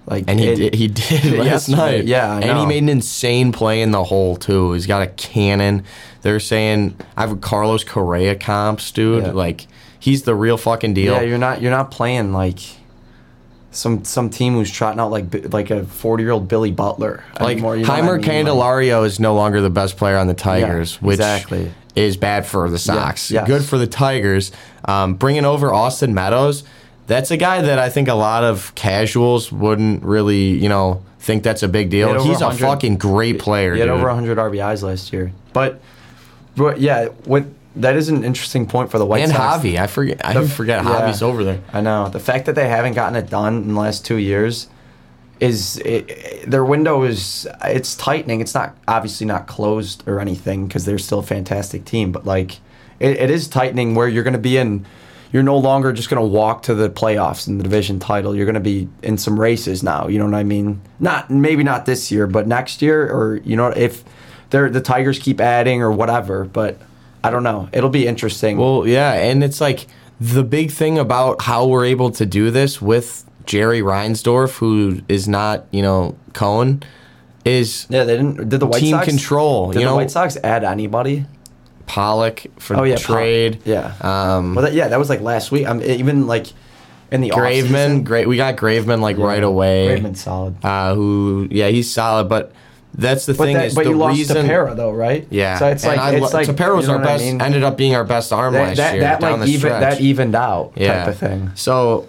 Like 0.10 0.26
And 0.28 0.40
he 0.40 0.48
it- 0.48 0.56
did, 0.56 0.74
he 0.74 0.88
did 0.88 1.38
last 1.46 1.70
night. 1.70 2.06
yeah, 2.06 2.36
and 2.38 2.58
he 2.60 2.66
made 2.66 2.82
an 2.84 2.90
insane 2.90 3.52
play 3.52 3.82
in 3.82 3.92
the 3.92 4.04
hole 4.04 4.36
too. 4.36 4.74
He's 4.74 4.88
got 4.88 5.02
a 5.04 5.08
cannon. 5.08 5.84
They're 6.24 6.40
saying 6.40 6.98
I 7.16 7.28
have 7.28 7.40
Carlos 7.42 7.84
Correa 7.84 8.36
comps, 8.36 8.92
dude. 8.92 9.24
Yeah. 9.26 9.32
Like 9.32 9.68
he's 10.00 10.24
the 10.24 10.34
real 10.36 10.58
fucking 10.58 10.94
deal. 10.96 11.14
Yeah, 11.14 11.22
you're 11.22 11.38
not 11.38 11.62
you're 11.62 11.72
not 11.72 11.92
playing 11.92 12.34
like 12.34 12.60
some 13.72 14.04
some 14.04 14.30
team 14.32 14.54
who's 14.54 14.72
trotting 14.72 15.00
out 15.00 15.12
like 15.12 15.54
like 15.54 15.70
a 15.70 15.84
40 15.84 16.24
year 16.24 16.32
old 16.32 16.48
Billy 16.48 16.72
Butler. 16.72 17.24
like 17.40 17.52
anymore, 17.54 17.78
you 17.78 17.84
know 17.84 17.90
what 17.90 18.00
I 18.00 18.02
Heimer 18.02 18.18
mean? 18.18 18.22
Like- 18.22 18.32
Candelario 18.48 19.06
is 19.06 19.20
no 19.20 19.36
longer 19.36 19.62
the 19.62 19.70
best 19.70 19.96
player 19.98 20.18
on 20.18 20.28
the 20.28 20.34
Tigers, 20.34 20.94
Yeah, 21.00 21.08
which 21.08 21.16
exactly. 21.20 21.72
is 21.96 22.18
bad 22.18 22.48
for 22.48 22.68
the 22.70 22.80
Sox. 22.80 23.30
yes. 23.30 23.46
Good 23.48 23.64
for 23.64 23.78
the 23.78 23.86
Tigers. 23.88 24.52
Um, 24.86 25.14
bringing 25.16 25.46
over 25.46 25.72
Austin 25.72 26.14
Meadows, 26.16 26.64
that's 27.10 27.32
a 27.32 27.38
guy 27.38 27.62
that 27.62 27.80
I 27.80 27.90
think 27.90 28.08
a 28.08 28.14
lot 28.14 28.44
of 28.44 28.74
casuals 28.76 29.52
wouldn't 29.52 30.04
really, 30.04 30.50
you 30.52 30.70
know, 30.70 31.04
think 31.20 31.42
that's 31.42 31.64
a 31.64 31.68
big 31.68 31.90
deal. 31.90 32.24
He's 32.24 32.40
a 32.40 32.52
fucking 32.52 32.98
great 32.98 33.40
player. 33.40 33.74
He 33.74 33.80
had 33.80 33.88
dude. 33.88 33.96
over 33.96 34.06
100 34.08 34.38
RBIs 34.38 34.84
last 34.84 35.12
year. 35.12 35.34
But, 35.52 35.82
but 36.56 36.80
yeah, 36.80 37.08
what 37.26 37.46
that 37.76 37.96
is 37.96 38.10
an 38.10 38.24
interesting 38.24 38.68
point 38.68 38.92
for 38.92 39.00
the 39.00 39.08
White 39.08 39.24
and 39.24 39.32
Sox. 39.32 39.64
Javi. 39.64 39.80
I 39.80 39.88
forget. 39.88 40.24
I 40.24 40.34
The- 40.34 40.48
forget 40.48 40.84
yeah. 40.84 41.02
Javi's 41.02 41.24
over 41.24 41.44
there. 41.44 41.62
I 41.74 41.82
know 41.82 42.10
the 42.10 42.20
fact 42.20 42.46
that 42.46 42.54
they 42.54 42.70
haven't 42.70 42.94
gotten 42.94 43.16
it 43.16 43.28
done 43.30 43.56
in 43.64 43.74
the 43.74 43.80
last 43.80 44.06
two 44.06 44.18
years 44.18 44.68
is 45.40 45.78
it- 45.84 46.50
their 46.50 46.64
window 46.64 47.02
is 47.04 47.48
it's 47.66 47.96
tightening. 47.96 48.40
It's 48.40 48.54
not 48.54 48.76
obviously 48.88 49.26
not 49.26 49.48
closed 49.48 50.04
or 50.08 50.20
anything 50.20 50.68
because 50.68 50.86
they're 50.86 51.00
still 51.00 51.20
a 51.20 51.24
fantastic 51.24 51.86
team, 51.86 52.12
but 52.12 52.24
like 52.26 52.60
it, 53.00 53.18
it 53.18 53.32
is 53.32 53.48
tightening 53.48 53.96
where 53.96 54.08
you're 54.08 54.24
going 54.24 54.34
to 54.34 54.40
be 54.40 54.58
in. 54.58 54.86
You're 55.32 55.44
no 55.44 55.58
longer 55.58 55.94
just 55.94 56.10
going 56.10 56.22
to 56.22 56.28
walk 56.28 56.64
to 56.64 56.74
the 56.74 56.90
playoffs 56.90 57.48
and 57.48 57.60
the 57.60 57.64
division 57.64 58.00
title. 58.00 58.36
You're 58.36 58.46
going 58.46 58.56
to 58.56 58.60
be 58.60 58.90
in 59.04 59.18
some 59.18 59.40
races 59.40 59.84
now. 59.84 60.08
You 60.08 60.18
know 60.20 60.26
what 60.26 60.34
I 60.34 60.44
mean? 60.44 60.82
Not 61.00 61.30
maybe 61.30 61.64
not 61.64 61.86
this 61.86 62.12
year, 62.12 62.26
but 62.26 62.48
next 62.48 62.82
year, 62.82 63.04
or 63.12 63.38
you 63.44 63.56
know 63.56 63.68
if 63.68 64.04
they're 64.50 64.70
the 64.70 64.82
Tigers 64.82 65.20
keep 65.20 65.40
adding 65.40 65.82
or 65.82 65.92
whatever. 65.92 66.46
But 66.46 66.80
I 67.24 67.30
don't 67.30 67.44
know. 67.44 67.70
It'll 67.72 67.90
be 67.90 68.08
interesting. 68.08 68.58
Well, 68.58 68.88
yeah, 68.88 69.14
and 69.14 69.44
it's 69.44 69.62
like 69.62 69.88
the 70.20 70.44
big 70.44 70.72
thing 70.72 70.98
about 70.98 71.44
how 71.44 71.66
we're 71.68 71.86
able 71.86 72.12
to 72.12 72.26
do 72.26 72.50
this 72.52 72.82
with 72.82 73.24
Jerry 73.46 73.82
Reinsdorf, 73.82 74.58
who 74.58 75.02
is 75.08 75.28
not, 75.28 75.66
you 75.72 75.82
know, 75.82 76.16
Cohen, 76.34 76.84
is 77.46 77.88
Yeah, 77.90 78.04
they 78.04 78.18
didn't. 78.18 78.50
Did 78.50 78.60
the 78.60 78.68
White 78.68 78.80
Team 78.80 78.92
Sox 78.92 79.08
control, 79.08 79.72
Did 79.72 79.80
you 79.80 79.86
the 79.86 79.92
know? 79.92 79.96
White 79.96 80.12
Sox 80.12 80.38
add 80.44 80.64
anybody? 80.64 81.26
Pollock 81.90 82.46
for 82.60 82.78
Oh 82.78 82.84
yeah, 82.84 82.96
trade. 82.98 83.54
Pop- 83.58 83.68
Yeah. 83.68 83.94
Um, 84.38 84.54
well, 84.56 84.66
that, 84.66 84.74
yeah, 84.74 84.88
that 84.90 85.00
was 85.00 85.10
like 85.10 85.22
last 85.22 85.52
week. 85.52 85.66
I'm 85.68 85.82
even 85.82 86.28
like 86.28 86.48
in 87.12 87.22
the 87.22 87.32
Graveman, 87.32 88.04
great. 88.04 88.28
We 88.28 88.38
got 88.38 88.56
Graveman 88.58 89.02
like 89.02 89.18
Yeah, 89.18 89.26
right 89.26 89.44
away. 89.44 89.88
Graveman's 90.00 90.22
solid. 90.22 90.64
Uh, 90.64 90.94
who, 90.94 91.48
yeah, 91.50 91.68
he's 91.70 91.92
solid, 91.92 92.30
but 92.30 92.54
that's 92.94 93.26
the 93.26 93.34
But, 93.34 93.44
thing 93.46 93.56
that, 93.56 93.66
is 93.66 93.76
but 93.76 93.86
the 93.86 93.90
you 93.92 93.98
lost 93.98 94.18
reason. 94.20 94.46
Tepera 94.46 94.76
though, 94.76 94.92
right? 94.92 95.26
Yeah, 95.32 95.58
So 95.58 95.68
it's 95.68 95.84
and 95.84 95.98
like 95.98 96.00
I 96.00 96.16
it's 96.18 96.34
like 96.34 96.48
Tepera 96.48 96.76
was 96.76 96.86
you 96.86 96.92
know 96.92 96.98
our 96.98 97.00
what 97.00 97.10
I 97.10 97.14
best. 97.14 97.24
mean? 97.26 97.42
Ended 97.42 97.64
up 97.64 97.76
being 97.78 97.96
our 97.96 98.04
best 98.04 98.32
arm 98.32 98.54
that 98.54 98.62
last 98.68 98.78
that, 98.78 98.94
year 98.94 99.02
that 99.02 99.20
down 99.20 99.40
like 99.40 99.48
the 99.48 99.54
even 99.54 99.60
stretch. 99.72 99.82
that 99.82 100.02
evened 100.02 100.36
out 100.36 100.74
yeah. 100.76 101.00
type 101.06 101.08
of 101.14 101.18
thing. 101.18 101.52
So 101.56 102.08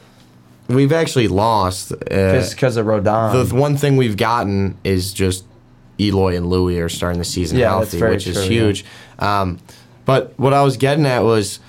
we've 0.69 0.93
actually 0.93 1.29
lost. 1.29 1.93
Uh, 1.93 1.97
Because 2.51 2.77
of 2.77 2.85
Rodon. 2.87 3.49
the 3.49 3.55
one 3.55 3.77
thing 3.79 3.97
we've 3.97 4.17
gotten 4.19 4.77
is 4.85 5.13
just 5.15 5.45
Eloy 6.01 6.37
and 6.37 6.49
Louis 6.49 6.79
are 6.81 6.89
starting 6.89 7.19
the 7.19 7.25
season 7.25 7.59
Yeah, 7.59 7.71
healthy, 7.71 8.01
which 8.01 8.27
is 8.27 8.37
true, 8.37 8.45
yeah. 8.45 8.49
huge. 8.49 8.85
Um, 9.19 9.59
but 10.05 10.33
what 10.39 10.55
I 10.55 10.63
was 10.63 10.77
getting 10.77 11.07
at 11.07 11.23
was 11.23 11.61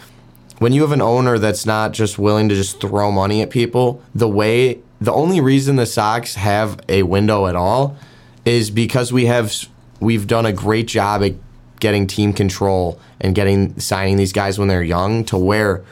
when 0.59 0.73
you 0.73 0.81
have 0.81 0.91
an 0.91 1.01
owner 1.01 1.37
that's 1.37 1.65
not 1.65 1.91
just 1.91 2.17
willing 2.17 2.49
to 2.49 2.55
just 2.55 2.79
throw 2.79 3.11
money 3.11 3.41
at 3.41 3.49
people, 3.49 4.01
the 4.15 4.27
way 4.27 4.79
the 4.99 5.11
only 5.11 5.41
reason 5.41 5.75
the 5.75 5.85
Sox 5.85 6.35
have 6.35 6.79
a 6.87 7.03
window 7.03 7.47
at 7.47 7.55
all 7.55 7.97
is 8.45 8.69
because 8.71 9.11
we 9.11 9.25
have 9.25 9.53
we've 9.99 10.27
done 10.27 10.45
a 10.45 10.53
great 10.53 10.87
job 10.87 11.23
at 11.23 11.33
getting 11.79 12.05
team 12.05 12.31
control 12.33 12.99
and 13.19 13.33
getting 13.33 13.79
signing 13.79 14.17
these 14.17 14.33
guys 14.33 14.59
when 14.59 14.67
they're 14.67 14.83
young 14.83 15.23
to 15.25 15.37
where 15.37 15.83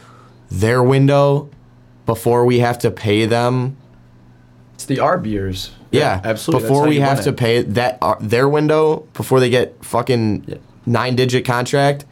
their 0.52 0.84
window 0.84 1.50
before 2.06 2.46
we 2.46 2.60
have 2.60 2.78
to 2.80 2.92
pay 2.92 3.26
them 3.26 3.76
it's 4.80 4.86
the 4.86 4.96
arb 4.96 5.26
years. 5.26 5.72
Yeah, 5.92 6.22
absolutely. 6.24 6.68
Before 6.68 6.88
we 6.88 7.00
have 7.00 7.24
to 7.24 7.34
pay 7.34 7.62
that 7.64 7.98
uh, 8.02 8.16
their 8.20 8.48
window 8.48 9.08
before 9.14 9.40
they 9.40 9.50
get 9.50 9.84
fucking 9.84 10.60
nine 10.86 11.16
digit 11.16 11.46
contract 11.46 12.06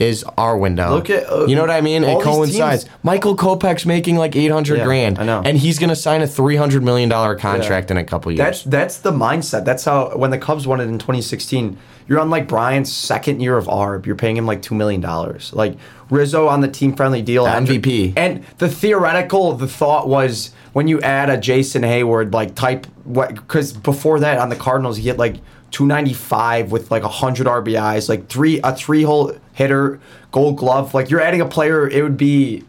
is 0.00 0.24
our 0.38 0.56
window. 0.56 0.94
Look 0.94 1.10
at, 1.10 1.30
uh, 1.30 1.44
you 1.46 1.54
know 1.54 1.60
what 1.60 1.70
I 1.70 1.82
mean? 1.82 2.02
It 2.02 2.22
coincides. 2.22 2.84
teams- 2.84 2.96
Michael 3.02 3.36
Kopech's 3.36 3.84
making 3.84 4.16
like 4.16 4.34
eight 4.34 4.50
hundred 4.50 4.78
Yeah, 4.78 4.84
grand, 4.84 5.18
I 5.18 5.24
know. 5.24 5.42
and 5.44 5.58
he's 5.58 5.78
gonna 5.78 5.94
sign 5.94 6.22
a 6.22 6.26
three 6.26 6.56
hundred 6.56 6.82
million 6.82 7.08
dollar 7.08 7.34
contract 7.36 7.90
in 7.90 7.96
a 7.98 8.04
couple 8.04 8.32
years. 8.32 8.38
That's 8.38 8.62
that's 8.64 8.98
the 8.98 9.12
mindset. 9.12 9.64
That's 9.64 9.84
how 9.84 10.16
when 10.16 10.30
the 10.30 10.38
Cubs 10.38 10.66
won 10.66 10.80
it 10.80 10.84
in 10.84 10.98
2016, 10.98 11.76
you're 12.08 12.18
on 12.18 12.30
like 12.30 12.48
Bryant's 12.48 12.90
second 12.90 13.40
year 13.40 13.56
of 13.58 13.66
ARB. 13.66 14.06
You're 14.06 14.16
paying 14.16 14.36
him 14.36 14.46
like 14.46 14.62
two 14.62 14.74
million 14.74 15.00
dollars. 15.02 15.52
Like 15.52 15.76
Rizzo 16.08 16.48
on 16.48 16.60
the 16.62 16.68
team 16.68 16.96
friendly 16.96 17.22
deal, 17.22 17.44
MVP. 17.46 18.14
And 18.16 18.42
the 18.58 18.68
theoretical, 18.68 19.52
the 19.52 19.68
thought 19.68 20.08
was 20.08 20.50
when 20.72 20.88
you 20.88 21.00
add 21.02 21.28
a 21.30 21.36
Jason 21.36 21.82
Heyward 21.82 22.32
like 22.32 22.54
type 22.54 22.86
what 23.04 23.34
because 23.34 23.72
before 23.74 24.20
that 24.20 24.38
on 24.38 24.48
the 24.48 24.56
Cardinals 24.56 24.96
he 24.96 25.04
hit 25.04 25.18
like 25.18 25.36
295 25.70 26.72
with 26.72 26.90
like 26.90 27.02
100 27.02 27.46
RBIs, 27.46 28.08
like 28.08 28.28
three 28.28 28.60
a 28.62 28.74
three 28.74 29.02
hole 29.02 29.32
hitter, 29.52 30.00
Gold 30.32 30.56
Glove. 30.56 30.94
Like 30.94 31.10
you're 31.10 31.20
adding 31.20 31.40
a 31.40 31.46
player, 31.46 31.88
it 31.88 32.02
would 32.02 32.16
be. 32.16 32.64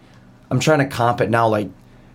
I'm 0.49 0.59
trying 0.59 0.79
to 0.79 0.85
comp 0.87 1.21
it 1.21 1.29
now. 1.29 1.47
Like, 1.47 1.69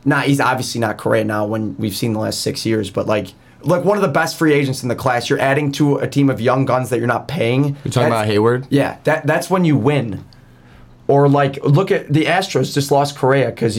not 0.05 0.26
he's 0.26 0.40
obviously 0.40 0.81
not 0.81 0.99
Correa 0.99 1.25
now 1.25 1.47
when 1.47 1.76
we've 1.78 1.97
seen 1.97 2.12
the 2.12 2.21
last 2.21 2.40
six 2.43 2.64
years, 2.66 2.90
but 2.90 3.07
like. 3.07 3.28
Like 3.62 3.85
one 3.85 3.97
of 3.97 4.02
the 4.02 4.09
best 4.09 4.38
free 4.38 4.52
agents 4.52 4.85
in 4.85 4.88
the 4.88 4.95
class, 4.95 5.28
you're 5.28 5.40
adding 5.40 5.73
to 5.73 5.97
a 5.97 6.07
team 6.07 6.31
of 6.31 6.40
young 6.40 6.66
guns 6.66 6.90
that 6.90 6.99
you're 6.99 7.09
not 7.09 7.26
paying. 7.26 7.64
You're 7.64 7.75
talking 7.90 8.11
That's- 8.11 8.12
about 8.12 8.28
Heyward. 8.28 8.66
yeah, 8.71 8.99
that 9.05 9.26
that's 9.26 9.50
when 9.50 9.64
you 9.64 9.76
win. 9.76 10.25
Or 11.09 11.28
like 11.28 11.57
look 11.64 11.90
at 11.90 12.12
the 12.12 12.26
Astros 12.26 12.73
just 12.75 12.93
lost 12.93 13.16
Correa 13.16 13.47
because, 13.50 13.76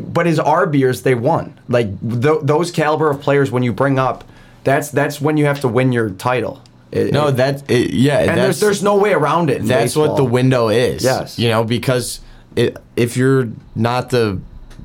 but 0.00 0.26
his 0.26 0.40
RBers 0.40 1.02
they 1.04 1.14
won. 1.14 1.60
Like 1.68 1.88
th- 2.00 2.40
those 2.42 2.72
caliber 2.72 3.08
of 3.08 3.20
players, 3.20 3.52
when 3.52 3.62
you 3.62 3.72
bring 3.72 4.00
up, 4.00 4.24
that's 4.64 4.90
that's 4.90 5.20
when 5.20 5.36
you 5.36 5.44
have 5.46 5.60
to 5.60 5.68
win 5.68 5.92
your 5.92 6.10
title. 6.10 6.60
It- 6.90 7.12
No, 7.12 7.28
it- 7.28 7.32
that 7.36 7.70
it, 7.70 7.92
yeah. 7.92 8.18
and 8.20 8.28
that's, 8.30 8.38
there's 8.38 8.60
there's 8.60 8.82
no 8.82 8.96
way 8.96 9.12
around 9.12 9.50
it. 9.50 9.62
that's 9.64 9.96
what 9.96 10.16
the 10.16 10.24
window 10.24 10.68
is. 10.68 11.02
Yes. 11.04 11.38
You 11.38 11.48
know, 11.50 11.64
because 11.64 12.20
it, 12.56 12.76
if 12.96 13.16
you're 13.16 13.48
not 13.74 14.10
the 14.10 14.40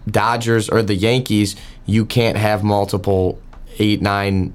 Dodgers 0.10 0.70
or 0.70 0.82
the 0.82 0.96
Yankees, 0.96 1.56
you 1.86 2.06
can't 2.06 2.38
have 2.38 2.64
multiple 2.64 3.40
eight, 3.78 4.02
nine 4.02 4.54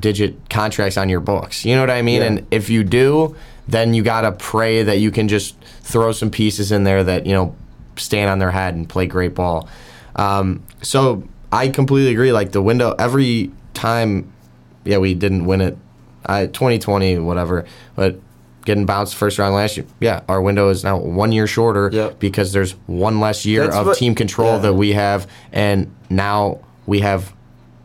digit 0.00 0.48
contracts 0.50 0.96
on 0.96 1.08
your 1.08 1.20
books. 1.20 1.64
You 1.64 1.74
know 1.74 1.80
what 1.82 1.90
I 1.90 2.02
mean? 2.02 2.20
Yeah. 2.20 2.26
And 2.28 2.46
if 2.50 2.70
you 2.70 2.82
do, 2.84 3.36
then 3.68 3.94
you 3.94 4.02
got 4.02 4.22
to 4.22 4.32
pray 4.32 4.82
that 4.82 4.98
you 4.98 5.10
can 5.10 5.28
just 5.28 5.56
throw 5.82 6.12
some 6.12 6.30
pieces 6.30 6.72
in 6.72 6.84
there 6.84 7.04
that, 7.04 7.26
you 7.26 7.32
know, 7.32 7.54
stand 7.96 8.30
on 8.30 8.38
their 8.40 8.50
head 8.50 8.74
and 8.74 8.88
play 8.88 9.06
great 9.06 9.34
ball. 9.34 9.68
Um, 10.16 10.62
so 10.82 11.22
I 11.52 11.68
completely 11.68 12.10
agree. 12.12 12.32
Like 12.32 12.52
the 12.52 12.62
window, 12.62 12.94
every 12.98 13.50
time, 13.74 14.32
yeah, 14.84 14.98
we 14.98 15.14
didn't 15.14 15.44
win 15.44 15.60
it. 15.60 15.76
I, 16.26 16.46
2020, 16.46 17.18
whatever, 17.18 17.64
but 17.96 18.20
getting 18.66 18.84
bounced 18.84 19.14
first 19.14 19.38
round 19.38 19.54
last 19.54 19.76
year. 19.78 19.86
Yeah, 20.00 20.20
our 20.28 20.42
window 20.42 20.68
is 20.68 20.84
now 20.84 20.98
one 20.98 21.32
year 21.32 21.46
shorter 21.46 21.88
Yep. 21.92 22.18
because 22.18 22.52
there's 22.52 22.72
one 22.86 23.18
less 23.20 23.46
year 23.46 23.64
That's 23.64 23.76
of 23.76 23.86
what- 23.86 23.96
team 23.96 24.14
control 24.14 24.52
yeah. 24.56 24.58
that 24.58 24.74
we 24.74 24.92
have, 24.92 25.26
and 25.52 25.90
now 26.10 26.58
we 26.86 27.00
have 27.00 27.32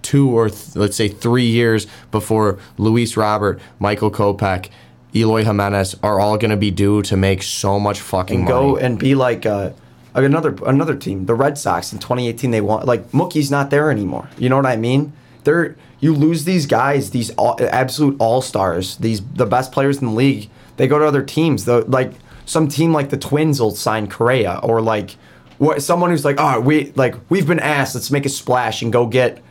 two 0.02 0.30
or 0.38 0.50
th- 0.50 0.76
let's 0.76 0.96
say 0.98 1.08
three 1.08 1.46
years 1.48 1.88
before 2.12 2.60
Luis 2.78 3.16
Robert, 3.18 3.60
Michael 3.80 4.12
Kopech, 4.12 4.68
Eloy 5.16 5.44
Jimenez 5.46 5.96
are 6.04 6.20
all 6.20 6.38
going 6.38 6.52
to 6.52 6.58
be 6.58 6.72
due 6.72 7.02
to 7.04 7.16
make 7.16 7.42
so 7.42 7.80
much 7.80 8.02
fucking 8.02 8.40
and 8.40 8.48
go 8.48 8.72
money. 8.74 8.84
and 8.86 9.00
be 9.00 9.16
like 9.16 9.46
uh, 9.46 9.70
another 10.14 10.56
another 10.66 10.96
team, 10.96 11.26
the 11.26 11.34
Red 11.34 11.58
Sox 11.58 11.94
in 11.94 12.00
2018. 12.00 12.52
They 12.52 12.60
want 12.60 12.86
like 12.86 13.12
Mookie's 13.14 13.50
not 13.50 13.70
there 13.70 13.90
anymore. 13.90 14.28
You 14.38 14.50
know 14.50 14.58
what 14.58 14.66
I 14.66 14.76
mean? 14.76 15.14
They're 15.46 15.76
you 16.06 16.14
lose 16.14 16.46
these 16.46 16.66
guys, 16.68 17.10
these 17.10 17.32
all, 17.32 17.58
absolute 17.60 18.16
all 18.20 18.42
stars, 18.42 18.98
these 18.98 19.22
the 19.34 19.46
best 19.46 19.72
players 19.72 19.98
in 19.98 20.08
the 20.08 20.14
league. 20.14 20.50
They 20.78 20.88
go 20.88 21.00
to 21.00 21.06
other 21.06 21.24
teams. 21.24 21.66
The 21.66 21.82
like 21.82 22.14
some 22.46 22.68
team 22.68 22.94
like 22.94 23.10
the 23.10 23.18
Twins 23.18 23.60
will 23.60 23.76
sign 23.76 24.08
Correa 24.08 24.60
or 24.62 24.82
like 24.82 25.18
what 25.58 25.82
someone 25.82 26.12
who's 26.12 26.24
like, 26.24 26.38
oh, 26.40 26.60
we 26.60 26.92
like 26.96 27.16
we've 27.30 27.48
been 27.48 27.60
asked, 27.60 27.96
let's 27.96 28.12
make 28.12 28.26
a 28.26 28.30
splash 28.30 28.82
and 28.82 28.94
go 28.94 29.06
get 29.08 29.42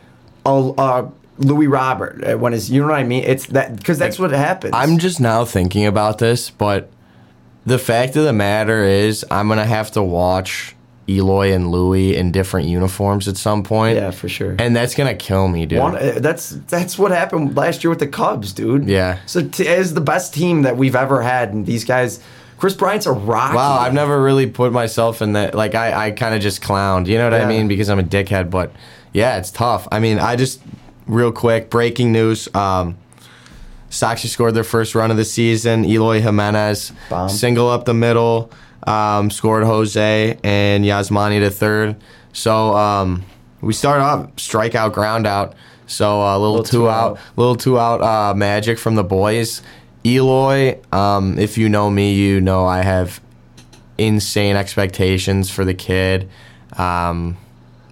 a. 0.45 0.73
a 0.77 1.11
Louis 1.37 1.67
Robert, 1.67 2.23
uh, 2.23 2.37
when 2.37 2.53
is 2.53 2.71
you 2.71 2.79
know 2.79 2.87
what 2.87 2.95
I 2.95 3.03
mean? 3.03 3.25
It's 3.25 3.47
that 3.47 3.75
because 3.75 3.99
that's 3.99 4.17
what 4.17 4.31
happens. 4.31 4.73
I'm 4.73 4.97
just 4.97 5.19
now 5.19 5.43
thinking 5.43 5.85
about 5.85 6.17
this, 6.17 6.49
but 6.49 6.89
the 7.65 7.77
fact 7.77 8.15
of 8.15 8.23
the 8.23 8.31
matter 8.31 8.85
is, 8.85 9.25
I'm 9.29 9.49
gonna 9.49 9.65
have 9.65 9.91
to 9.91 10.01
watch 10.01 10.74
Eloy 11.07 11.53
and 11.53 11.69
Louis 11.71 12.15
in 12.15 12.31
different 12.31 12.67
uniforms 12.67 13.27
at 13.27 13.37
some 13.37 13.61
point. 13.63 13.95
yeah, 13.97 14.11
for 14.11 14.27
sure. 14.27 14.55
and 14.57 14.75
that's 14.75 14.95
gonna 14.95 15.13
kill 15.15 15.47
me, 15.47 15.65
dude. 15.65 15.79
One, 15.79 15.95
uh, 15.95 16.13
that's 16.17 16.49
that's 16.67 16.97
what 16.97 17.11
happened 17.11 17.55
last 17.55 17.83
year 17.83 17.89
with 17.91 17.99
the 17.99 18.07
Cubs, 18.07 18.53
dude. 18.53 18.85
Yeah. 18.87 19.19
So 19.27 19.47
t- 19.47 19.67
as 19.67 19.93
the 19.93 20.01
best 20.01 20.33
team 20.33 20.63
that 20.63 20.77
we've 20.77 20.95
ever 20.95 21.21
had, 21.21 21.53
and 21.53 21.65
these 21.65 21.85
guys, 21.85 22.19
Kris 22.57 22.73
Bryant's 22.73 23.05
a 23.05 23.11
rock. 23.11 23.53
Wow, 23.53 23.77
I've 23.79 23.93
never 23.93 24.21
really 24.21 24.47
put 24.47 24.71
myself 24.71 25.21
in 25.21 25.33
that. 25.33 25.53
Like, 25.53 25.75
I, 25.75 26.07
I 26.07 26.11
kind 26.11 26.33
of 26.33 26.41
just 26.41 26.61
clowned. 26.61 27.05
You 27.07 27.17
know 27.17 27.29
what 27.29 27.39
I 27.39 27.45
mean? 27.45 27.67
Because 27.67 27.89
I'm 27.89 27.99
a 27.99 28.03
dickhead. 28.03 28.49
But 28.49 28.71
yeah, 29.13 29.37
it's 29.37 29.51
tough. 29.51 29.87
I 29.91 29.99
mean, 29.99 30.17
I 30.19 30.35
just 30.35 30.61
real 31.05 31.31
quick 31.31 31.69
breaking 31.69 32.11
news. 32.13 32.47
Um, 32.55 32.97
Sox 33.89 34.23
just 34.23 34.33
scored 34.33 34.53
their 34.55 34.63
first 34.63 34.95
run 34.95 35.11
of 35.11 35.17
the 35.17 35.23
season. 35.25 35.85
Eloy 35.85 36.19
Jimenez 36.19 36.91
Bomb. 37.09 37.29
single 37.29 37.69
up 37.69 37.85
the 37.85 37.93
middle. 37.93 38.51
Um, 38.85 39.31
scored 39.31 39.63
Jose 39.63 40.37
and 40.43 40.85
Yasmani 40.85 41.39
to 41.39 41.49
third. 41.49 41.95
So 42.33 42.75
um, 42.75 43.23
we 43.61 43.73
start 43.73 44.01
off 44.01 44.35
strikeout, 44.35 44.93
ground 44.93 45.25
out. 45.25 45.55
So 45.87 46.21
a 46.21 46.37
little, 46.37 46.57
Little 46.57 46.63
two, 46.63 46.77
two 46.79 46.89
out, 46.89 47.11
out. 47.13 47.19
little 47.35 47.55
two 47.55 47.79
out 47.79 48.01
uh, 48.01 48.33
magic 48.35 48.77
from 48.77 48.95
the 48.95 49.03
boys. 49.03 49.61
Eloy, 50.05 50.79
um, 50.91 51.39
if 51.39 51.57
you 51.57 51.67
know 51.67 51.89
me, 51.89 52.13
you 52.13 52.39
know 52.39 52.65
I 52.65 52.83
have 52.83 53.19
insane 53.97 54.55
expectations 54.55 55.49
for 55.49 55.65
the 55.65 55.73
kid. 55.73 56.29
Um, 56.77 57.37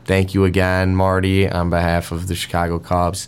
thank 0.05 0.33
you 0.33 0.45
again, 0.45 0.95
Marty, 0.95 1.49
on 1.49 1.69
behalf 1.69 2.11
of 2.11 2.27
the 2.27 2.35
Chicago 2.35 2.77
Cubs. 2.77 3.27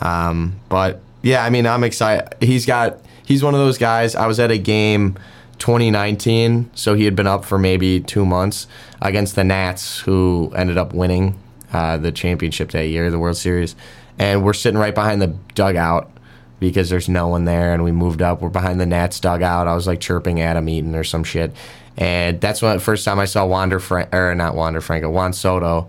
Um, 0.00 0.60
but 0.68 1.00
yeah, 1.22 1.44
I 1.44 1.50
mean, 1.50 1.66
I'm 1.66 1.82
excited. 1.84 2.34
He's 2.42 2.66
got 2.66 2.98
he's 3.24 3.42
one 3.42 3.54
of 3.54 3.60
those 3.60 3.78
guys. 3.78 4.14
I 4.14 4.26
was 4.26 4.38
at 4.38 4.50
a 4.50 4.58
game 4.58 5.16
2019, 5.58 6.70
so 6.74 6.94
he 6.94 7.04
had 7.04 7.16
been 7.16 7.26
up 7.26 7.44
for 7.44 7.58
maybe 7.58 8.00
two 8.00 8.24
months 8.26 8.66
against 9.00 9.34
the 9.36 9.44
Nats, 9.44 9.98
who 10.00 10.52
ended 10.56 10.78
up 10.78 10.92
winning 10.94 11.38
uh, 11.72 11.96
the 11.96 12.12
championship 12.12 12.70
that 12.70 12.86
year, 12.88 13.10
the 13.10 13.18
World 13.18 13.36
Series. 13.36 13.74
And 14.18 14.44
we're 14.44 14.52
sitting 14.54 14.78
right 14.78 14.94
behind 14.94 15.20
the 15.20 15.34
dugout 15.54 16.10
because 16.58 16.88
there's 16.88 17.08
no 17.08 17.28
one 17.28 17.44
there, 17.44 17.74
and 17.74 17.84
we 17.84 17.92
moved 17.92 18.22
up. 18.22 18.40
We're 18.40 18.48
behind 18.48 18.80
the 18.80 18.86
Nats 18.86 19.20
dugout. 19.20 19.66
I 19.68 19.74
was 19.74 19.86
like 19.86 20.00
chirping 20.00 20.40
Adam 20.40 20.68
Eaton 20.68 20.94
or 20.94 21.04
some 21.04 21.22
shit, 21.24 21.52
and 21.96 22.40
that's 22.40 22.62
when 22.62 22.74
the 22.76 22.82
first 22.82 23.04
time 23.04 23.18
I 23.18 23.26
saw 23.26 23.44
Wander 23.46 23.78
Frank 23.80 24.14
or 24.14 24.34
not 24.34 24.54
Wander 24.54 24.80
Franco, 24.80 25.10
Juan 25.10 25.32
Soto 25.32 25.88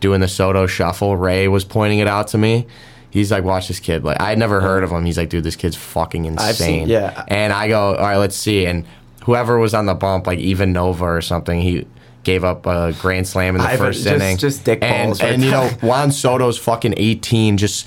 doing 0.00 0.20
the 0.20 0.28
Soto 0.28 0.66
shuffle. 0.66 1.16
Ray 1.16 1.46
was 1.48 1.64
pointing 1.64 1.98
it 2.00 2.06
out 2.08 2.28
to 2.28 2.38
me. 2.38 2.66
He's 3.10 3.32
like, 3.32 3.42
watch 3.42 3.68
this 3.68 3.80
kid. 3.80 4.04
Like 4.04 4.20
I 4.20 4.28
had 4.30 4.38
never 4.38 4.60
heard 4.60 4.84
of 4.84 4.90
him. 4.90 5.04
He's 5.04 5.16
like, 5.16 5.30
dude, 5.30 5.42
this 5.44 5.56
kid's 5.56 5.76
fucking 5.76 6.26
insane. 6.26 6.54
seen- 6.54 6.88
yeah. 6.88 7.24
And 7.28 7.52
I 7.52 7.66
go, 7.68 7.94
all 7.94 8.02
right, 8.02 8.16
let's 8.18 8.36
see. 8.36 8.66
And 8.66 8.84
whoever 9.28 9.58
was 9.58 9.74
on 9.74 9.84
the 9.84 9.92
bump, 9.94 10.26
like 10.26 10.38
even 10.38 10.72
Nova 10.72 11.04
or 11.04 11.20
something, 11.20 11.60
he 11.60 11.86
gave 12.24 12.44
up 12.44 12.64
a 12.64 12.94
grand 12.98 13.28
slam 13.28 13.54
in 13.56 13.60
the 13.60 13.68
Ivan- 13.68 13.78
first 13.88 14.02
just- 14.04 14.14
inning. 14.22 14.36
just 14.38 14.64
dick 14.64 14.78
and, 14.82 15.08
balls 15.10 15.22
right 15.22 15.34
and 15.34 15.44
you 15.44 15.50
know. 15.50 15.68
Juan 15.82 16.10
Soto's 16.10 16.56
fucking 16.56 16.94
18, 16.96 17.58
just 17.58 17.86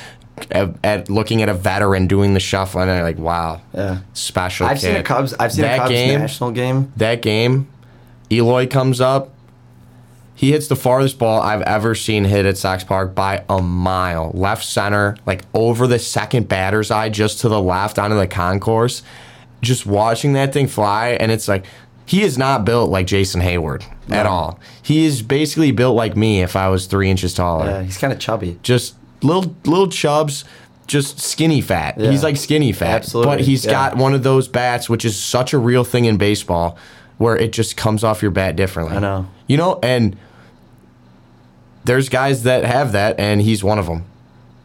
at, 0.52 0.70
at 0.84 1.10
looking 1.10 1.42
at 1.42 1.50
a 1.50 1.54
veteran 1.56 2.06
doing 2.06 2.36
the 2.36 2.40
shuffle, 2.40 2.80
and 2.80 2.92
I'm 2.92 3.02
like, 3.02 3.18
wow, 3.18 3.60
Yeah. 3.74 3.98
special. 4.14 4.68
I've 4.68 4.80
seen 4.80 4.96
a 4.96 5.02
Cubs. 5.02 5.34
I've 5.40 5.52
seen 5.52 5.64
that 5.64 5.76
a 5.76 5.78
Cubs 5.80 5.90
game, 5.92 6.20
national 6.20 6.52
game. 6.52 6.94
That 6.98 7.24
game, 7.24 7.68
Eloy 8.32 8.68
comes 8.68 9.02
up. 9.02 9.30
He 10.36 10.52
hits 10.52 10.68
the 10.68 10.76
farthest 10.76 11.18
ball 11.18 11.42
I've 11.42 11.62
ever 11.64 11.96
seen 11.96 12.24
hit 12.26 12.46
at 12.46 12.56
Sox 12.58 12.84
Park 12.84 13.16
by 13.16 13.44
a 13.50 13.62
mile. 13.64 14.30
Left 14.36 14.64
center, 14.64 15.18
like 15.26 15.42
over 15.56 15.88
the 15.88 15.98
second 16.00 16.48
batter's 16.48 16.92
eye, 16.92 17.10
just 17.10 17.40
to 17.42 17.50
the 17.50 17.60
left 17.62 17.98
onto 17.98 18.16
the 18.16 18.28
concourse. 18.28 19.02
Just 19.62 19.86
watching 19.86 20.34
that 20.34 20.54
thing 20.54 20.68
fly, 20.68 21.10
and 21.10 21.32
it's 21.32 21.48
like, 21.48 21.66
he 22.06 22.24
is 22.24 22.38
not 22.38 22.66
built 22.66 22.90
like 22.90 23.08
Jason 23.08 23.42
Heyward 23.42 23.84
at 24.10 24.26
all. 24.26 24.60
He 24.82 25.06
is 25.06 25.22
basically 25.22 25.72
built 25.72 25.96
like 25.96 26.18
me 26.18 26.42
if 26.42 26.56
I 26.56 26.68
was 26.70 26.88
three 26.88 27.10
inches 27.10 27.34
taller. 27.34 27.68
Yeah, 27.68 27.84
he's 27.84 27.98
kind 27.98 28.12
of 28.12 28.20
chubby. 28.20 28.60
Just 28.64 28.96
little 29.22 29.56
little 29.64 29.88
chubs, 29.88 30.44
just 30.88 31.20
skinny 31.20 31.62
fat. 31.62 31.98
Yeah. 31.98 32.12
He's 32.12 32.24
like 32.24 32.38
skinny 32.38 32.74
fat. 32.74 32.96
Absolutely, 32.96 33.32
But 33.38 33.42
he's 33.42 33.64
yeah. 33.66 33.72
got 33.72 33.98
one 33.98 34.14
of 34.14 34.24
those 34.24 34.48
bats, 34.48 34.90
which 34.90 35.06
is 35.06 35.18
such 35.18 35.54
a 35.54 35.58
real 35.58 35.84
thing 35.84 36.06
in 36.06 36.18
baseball, 36.18 36.78
where 37.18 37.38
it 37.38 37.54
just 37.54 37.78
comes 37.78 38.04
off 38.04 38.22
your 38.22 38.32
bat 38.32 38.56
differently. 38.56 38.98
I 38.98 39.00
know. 39.00 39.28
You 39.48 39.58
know, 39.58 39.80
and 39.82 40.18
there's 41.86 42.10
guys 42.10 42.44
that 42.44 42.64
have 42.66 42.92
that, 42.92 43.20
and 43.20 43.42
he's 43.42 43.64
one 43.64 43.80
of 43.80 43.86
them. 43.86 44.06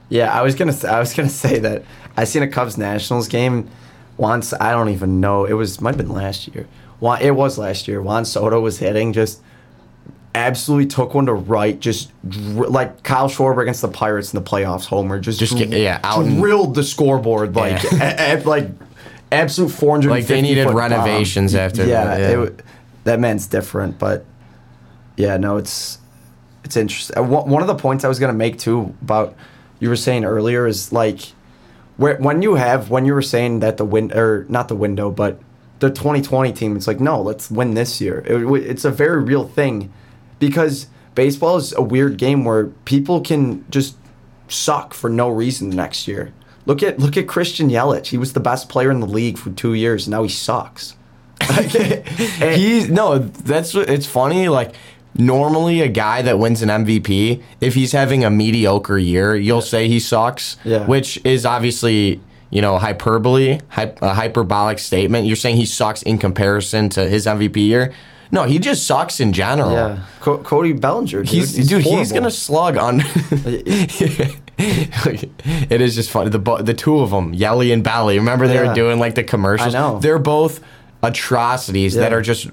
Yeah, 0.09 0.33
I 0.33 0.43
was 0.43 0.55
gonna. 0.55 0.75
I 0.89 0.99
was 0.99 1.15
gonna 1.15 1.29
say 1.45 1.59
that 1.61 1.85
I 2.17 2.25
seen 2.25 2.43
a 2.43 2.49
Cubs 2.49 2.77
Nationals 2.79 3.29
game 3.29 3.69
once. 4.17 4.53
I 4.53 4.73
don't 4.73 4.89
even 4.91 5.21
know. 5.21 5.45
It 5.45 5.53
was 5.55 5.81
might 5.81 5.91
have 5.97 5.99
been 5.99 6.13
last 6.15 6.49
year. 6.55 6.67
Juan, 7.01 7.21
it 7.21 7.35
was 7.35 7.59
last 7.59 7.87
year. 7.89 8.01
Juan 8.01 8.25
Soto 8.25 8.61
was 8.61 8.79
hitting 8.79 9.13
just 9.13 9.41
absolutely 10.35 10.87
took 10.87 11.15
one 11.15 11.27
to 11.27 11.33
right, 11.35 11.79
just 11.81 12.11
dr- 12.29 12.71
like 12.71 13.03
Kyle 13.03 13.29
Schwarber 13.29 13.63
against 13.63 13.81
the 13.83 13.89
Pirates 13.89 14.33
in 14.35 14.43
the 14.43 14.49
playoffs. 14.49 14.85
Homer 14.87 15.19
just 15.19 15.39
Just 15.39 15.57
get- 15.57 15.71
yeah, 15.71 16.01
out 16.05 16.25
and- 16.25 16.39
drilled 16.39 16.75
the 16.75 16.83
scoreboard 16.85 17.57
like 17.57 17.83
Yeah. 17.85 18.35
a- 18.35 18.43
a- 18.43 18.45
like 18.45 18.69
absolute 19.33 19.71
four 19.71 19.93
hundred. 19.93 20.11
Like, 20.11 20.27
they 20.27 20.43
needed 20.43 20.71
renovations 20.71 21.55
after 21.55 21.85
Yeah, 21.87 22.05
that, 22.05 22.21
yeah. 22.21 22.43
It, 22.45 22.63
that 23.05 23.21
man's 23.21 23.47
different, 23.47 23.99
but 23.99 24.25
yeah, 25.17 25.37
no, 25.37 25.57
it's 25.57 25.99
it's 26.65 26.77
interesting. 26.77 27.17
Uh, 27.17 27.23
One 27.23 27.49
one 27.49 27.63
of 27.63 27.69
the 27.69 27.75
points 27.75 28.05
I 28.05 28.09
was 28.09 28.19
gonna 28.19 28.33
make 28.35 28.59
too 28.59 28.95
about 29.03 29.35
you 29.81 29.89
were 29.89 29.97
saying 29.97 30.25
earlier 30.25 30.67
is 30.67 30.93
like 30.93 31.21
where 31.97 32.17
when 32.17 32.43
you 32.43 32.55
have 32.55 32.91
when 32.91 33.05
you 33.05 33.15
were 33.15 33.23
saying 33.23 33.61
that 33.61 33.77
the 33.77 33.85
win 33.85 34.13
or 34.13 34.47
not 34.49 34.69
the 34.69 34.77
window 34.77 35.11
but 35.11 35.41
the 35.79 35.91
2020 35.91 36.53
team 36.53 36.77
it's 36.77 36.87
like 36.87 37.01
no 37.01 37.21
let's 37.21 37.51
win 37.51 37.75
this 37.75 38.01
year. 38.01 38.23
It, 38.27 38.45
it's 38.65 38.85
a 38.85 38.91
very 38.91 39.23
real 39.23 39.47
thing 39.47 39.93
because 40.39 40.87
baseball 41.15 41.57
is 41.57 41.73
a 41.73 41.83
weird 41.83 42.19
game 42.19 42.45
where 42.45 42.67
people 42.85 43.21
can 43.21 43.65
just 43.71 43.97
suck 44.49 44.95
for 44.95 45.11
no 45.11 45.29
reason 45.29 45.71
next 45.71 46.07
year. 46.07 46.33
Look 46.67 46.83
at 46.83 46.99
look 46.99 47.17
at 47.17 47.29
Christian 47.29 47.69
Yelich. 47.69 48.07
He 48.07 48.19
was 48.19 48.33
the 48.33 48.41
best 48.41 48.69
player 48.69 48.91
in 48.91 49.01
the 49.01 49.07
league 49.07 49.39
for 49.39 49.51
2 49.51 49.75
years. 49.75 50.09
Now 50.09 50.23
he 50.23 50.29
sucks. 50.29 50.97
He's 51.47 52.89
no, 52.89 53.19
that's 53.19 53.75
it's 53.75 54.07
funny. 54.07 54.49
Like 54.49 54.75
normally, 55.19 55.81
a 55.81 55.89
guy 55.89 56.23
that 56.23 56.39
wins 56.39 56.63
an 56.63 56.69
MVP, 56.69 57.43
if 57.61 57.75
he's 57.75 57.93
having 57.93 58.25
a 58.25 58.31
mediocre 58.31 58.99
year, 58.99 59.35
you'll 59.37 59.63
say 59.63 59.89
he 59.89 60.01
sucks. 60.01 60.57
Yeah. 60.65 60.87
Which 60.87 61.19
is 61.25 61.45
obviously 61.47 62.21
you 62.51 62.63
know 62.63 62.79
hyperbole, 62.79 63.59
hy- 63.69 63.95
a 64.01 64.15
hyperbolic 64.15 64.79
statement. 64.79 65.27
You're 65.27 65.37
saying 65.37 65.57
he 65.57 65.67
sucks 65.67 66.03
in 66.03 66.19
comparison 66.19 66.89
to 66.91 67.09
his 67.09 67.27
MVP 67.27 67.57
year. 67.57 67.93
No, 68.33 68.43
he 68.45 68.59
just 68.59 68.87
sucks 68.87 69.21
in 69.21 69.33
general. 69.33 69.73
yeah 69.73 70.05
Co- 70.21 70.39
Cody 70.39 70.73
Bellinger 70.73 71.23
dude, 71.23 71.29
He's, 71.29 71.69
dude, 71.69 71.83
he's 71.83 72.11
gonna 72.13 72.31
slug 72.31 72.77
on. 72.77 73.01
it 74.59 75.81
is 75.81 75.95
just 75.95 76.11
funny. 76.11 76.31
The 76.31 76.39
the 76.63 76.75
two 76.75 76.99
of 77.01 77.11
them, 77.11 77.35
Yelly 77.35 77.73
and 77.73 77.83
Bally. 77.85 78.19
Remember 78.19 78.47
they 78.49 78.65
were 78.65 78.75
doing 78.75 78.99
like 78.99 79.15
the 79.15 79.25
commercials. 79.25 79.75
I 79.75 79.79
know. 79.79 79.99
They're 80.01 80.19
both 80.19 80.61
atrocities 81.03 81.95
that 81.95 82.13
are 82.13 82.23
just 82.23 82.49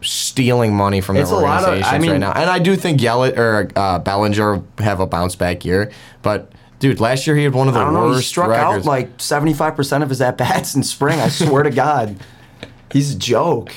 stealing 0.00 0.74
money 0.74 1.00
from 1.00 1.16
It's 1.16 1.30
their 1.30 1.40
lot 1.40 1.62
of- 1.62 1.68
I 1.68 1.72
organizations 1.72 2.02
mean- 2.02 2.10
right 2.12 2.20
now. 2.20 2.32
And 2.32 2.50
I 2.50 2.58
do 2.58 2.76
think 2.76 3.00
Yelly 3.02 3.32
or 3.36 3.68
uh, 3.76 3.98
Bellinger 3.98 4.62
have 4.78 5.00
a 5.00 5.06
bounce 5.06 5.34
back 5.36 5.64
year, 5.64 5.90
but. 6.22 6.50
Dude, 6.78 6.98
last 6.98 7.28
year 7.28 7.36
he 7.36 7.44
had 7.44 7.54
one 7.54 7.68
of 7.68 7.74
the 7.74 7.80
I 7.80 7.84
don't 7.84 7.92
know. 7.94 8.06
worst 8.06 8.22
He 8.22 8.26
struck 8.26 8.48
records. 8.48 8.84
out 8.84 8.90
like 8.90 9.08
seventy 9.18 9.54
five 9.54 9.76
percent 9.76 10.02
of 10.02 10.08
his 10.10 10.20
at 10.20 10.36
bats 10.36 10.74
in 10.74 10.82
spring. 10.82 11.20
I 11.20 11.28
swear 11.28 11.62
to 11.62 11.70
God, 11.86 12.16
he's 12.90 13.14
a 13.14 13.16
joke. 13.16 13.72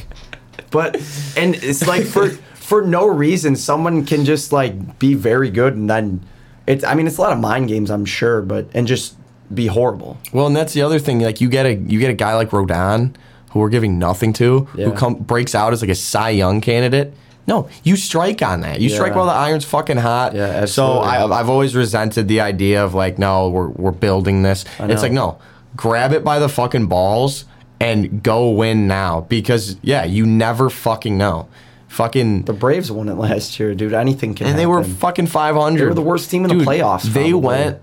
But 0.72 0.96
and 1.38 1.54
it's 1.54 1.86
like 1.86 2.04
for 2.06 2.30
for 2.30 2.82
no 2.82 3.06
reason, 3.06 3.58
someone 3.58 4.08
can 4.08 4.26
just 4.26 4.52
like 4.52 4.98
be 4.98 5.14
very 5.14 5.52
good 5.52 5.76
and 5.76 5.88
then 5.88 6.26
it's. 6.66 6.84
I 6.84 6.96
mean, 6.96 7.06
it's 7.06 7.20
a 7.20 7.22
lot 7.22 7.32
of 7.32 7.38
mind 7.40 7.68
games, 7.68 7.92
I'm 7.92 8.06
sure, 8.06 8.42
but 8.42 8.70
and 8.74 8.88
just 8.88 9.14
be 9.54 9.68
horrible. 9.68 10.18
Well, 10.34 10.48
and 10.48 10.56
that's 10.56 10.74
the 10.74 10.82
other 10.82 10.98
thing. 10.98 11.20
Like 11.20 11.40
you 11.40 11.48
get 11.48 11.68
a 11.68 11.76
you 11.76 12.00
get 12.00 12.10
a 12.10 12.14
guy 12.16 12.34
like 12.34 12.50
Rodon, 12.50 13.14
who 13.56 13.62
we're 13.62 13.70
giving 13.70 13.98
nothing 13.98 14.34
to, 14.34 14.66
who 14.76 14.92
come 14.92 15.16
breaks 15.16 15.56
out 15.56 15.72
as 15.72 15.80
like 15.82 15.90
a 15.90 15.96
Cy 15.96 16.32
Young 16.32 16.60
candidate. 16.60 17.14
No, 17.48 17.70
you 17.84 17.96
strike 17.96 18.42
on 18.42 18.60
that. 18.62 18.82
You 18.82 18.90
strike 18.90 19.16
while 19.16 19.28
the 19.28 19.32
iron's 19.32 19.64
fucking 19.64 19.96
hot. 19.96 20.36
Yeah, 20.36 20.66
So 20.66 21.02
absolutely. 21.02 21.08
I, 21.36 21.40
I've 21.40 21.50
always 21.50 21.74
resented 21.74 22.28
the 22.28 22.42
idea 22.42 22.84
of 22.84 22.94
like, 22.94 23.18
no, 23.18 23.48
we're 23.48 23.70
we're 23.70 23.92
building 23.92 24.44
this. 24.44 24.66
It's 24.78 25.02
like 25.02 25.14
no, 25.14 25.40
grab 25.74 26.12
it 26.12 26.22
by 26.26 26.40
the 26.40 26.50
fucking 26.50 26.88
balls 26.88 27.46
and 27.80 28.22
go 28.22 28.50
win 28.50 28.88
now 28.88 29.22
because 29.22 29.78
yeah, 29.82 30.04
you 30.04 30.26
never 30.26 30.70
fucking 30.70 31.18
know. 31.18 31.48
Fucking 31.88 32.42
The 32.42 32.52
Braves 32.52 32.92
won 32.92 33.08
it 33.08 33.14
last 33.14 33.58
year, 33.58 33.74
dude. 33.74 33.94
Anything 33.94 34.36
can 34.36 34.48
and 34.48 34.58
they 34.58 34.64
happen. 34.64 34.76
were 34.76 34.84
fucking 34.84 35.28
500. 35.28 35.80
They 35.80 35.86
were 35.86 35.94
the 35.94 36.02
worst 36.02 36.30
team 36.30 36.44
in 36.44 36.50
the 36.50 36.56
Dude, 36.56 36.68
playoffs, 36.68 37.04
They 37.04 37.34
went. 37.34 37.80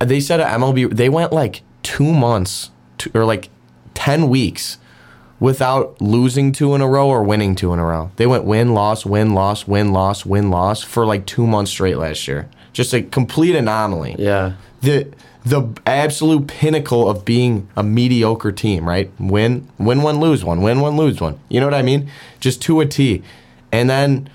They 0.00 0.18
said 0.18 0.40
at 0.40 0.58
MLB 0.58 0.92
they 0.96 1.08
went 1.08 1.32
like 1.32 1.62
two 1.84 2.12
months 2.12 2.70
to, 2.98 3.10
or 3.14 3.24
like 3.24 3.50
ten 3.94 4.28
weeks 4.28 4.78
without 5.42 6.00
losing 6.00 6.52
two 6.52 6.72
in 6.72 6.80
a 6.80 6.86
row 6.86 7.08
or 7.08 7.24
winning 7.24 7.56
two 7.56 7.72
in 7.72 7.80
a 7.80 7.84
row. 7.84 8.12
They 8.14 8.28
went 8.28 8.44
win 8.44 8.74
loss 8.74 9.04
win 9.04 9.34
loss 9.34 9.66
win 9.66 9.92
loss 9.92 10.24
win 10.24 10.50
loss 10.50 10.84
for 10.84 11.04
like 11.04 11.26
two 11.26 11.48
months 11.48 11.72
straight 11.72 11.96
last 11.96 12.28
year. 12.28 12.48
Just 12.72 12.94
a 12.94 13.02
complete 13.02 13.56
anomaly. 13.56 14.14
Yeah. 14.20 14.52
The 14.82 15.08
the 15.44 15.68
absolute 15.84 16.46
pinnacle 16.46 17.10
of 17.10 17.24
being 17.24 17.68
a 17.74 17.82
mediocre 17.82 18.52
team, 18.52 18.88
right? 18.88 19.10
Win 19.18 19.68
win 19.78 20.02
one 20.02 20.20
lose 20.20 20.44
one 20.44 20.62
win 20.62 20.80
one 20.80 20.96
lose 20.96 21.20
one. 21.20 21.40
You 21.48 21.58
know 21.58 21.66
what 21.66 21.74
I 21.74 21.82
mean? 21.82 22.08
Just 22.38 22.62
to 22.62 22.80
a 22.80 22.86
T, 22.86 23.24
and 23.72 23.90
then 23.90 24.30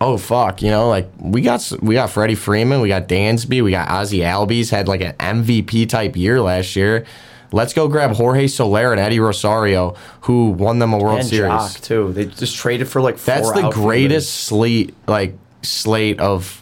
oh 0.00 0.16
fuck, 0.16 0.62
you 0.62 0.70
know, 0.70 0.88
like 0.88 1.10
we 1.18 1.40
got 1.40 1.72
we 1.82 1.96
got 1.96 2.08
Freddie 2.10 2.36
Freeman, 2.36 2.80
we 2.80 2.86
got 2.86 3.08
Dansby, 3.08 3.64
we 3.64 3.72
got 3.72 3.88
Ozzie 3.88 4.20
Albies 4.20 4.70
had 4.70 4.86
like 4.86 5.00
an 5.00 5.14
MVP 5.14 5.88
type 5.88 6.16
year 6.16 6.40
last 6.40 6.76
year. 6.76 7.04
Let's 7.52 7.72
go 7.74 7.86
grab 7.88 8.12
Jorge 8.12 8.46
Soler 8.48 8.92
and 8.92 9.00
Eddie 9.00 9.20
Rosario, 9.20 9.94
who 10.22 10.50
won 10.50 10.78
them 10.78 10.92
a 10.92 10.98
World 10.98 11.20
And 11.20 11.28
Series. 11.28 11.50
Joc 11.52 11.80
too. 11.82 12.12
They 12.12 12.24
just 12.26 12.56
traded 12.56 12.88
for 12.88 13.00
like 13.00 13.18
four 13.18 13.34
That's 13.34 13.48
the 13.52 13.66
outfielders. 13.66 13.74
greatest 13.74 14.34
slate 14.34 14.94
like 15.06 15.36
slate 15.62 16.18
of 16.20 16.58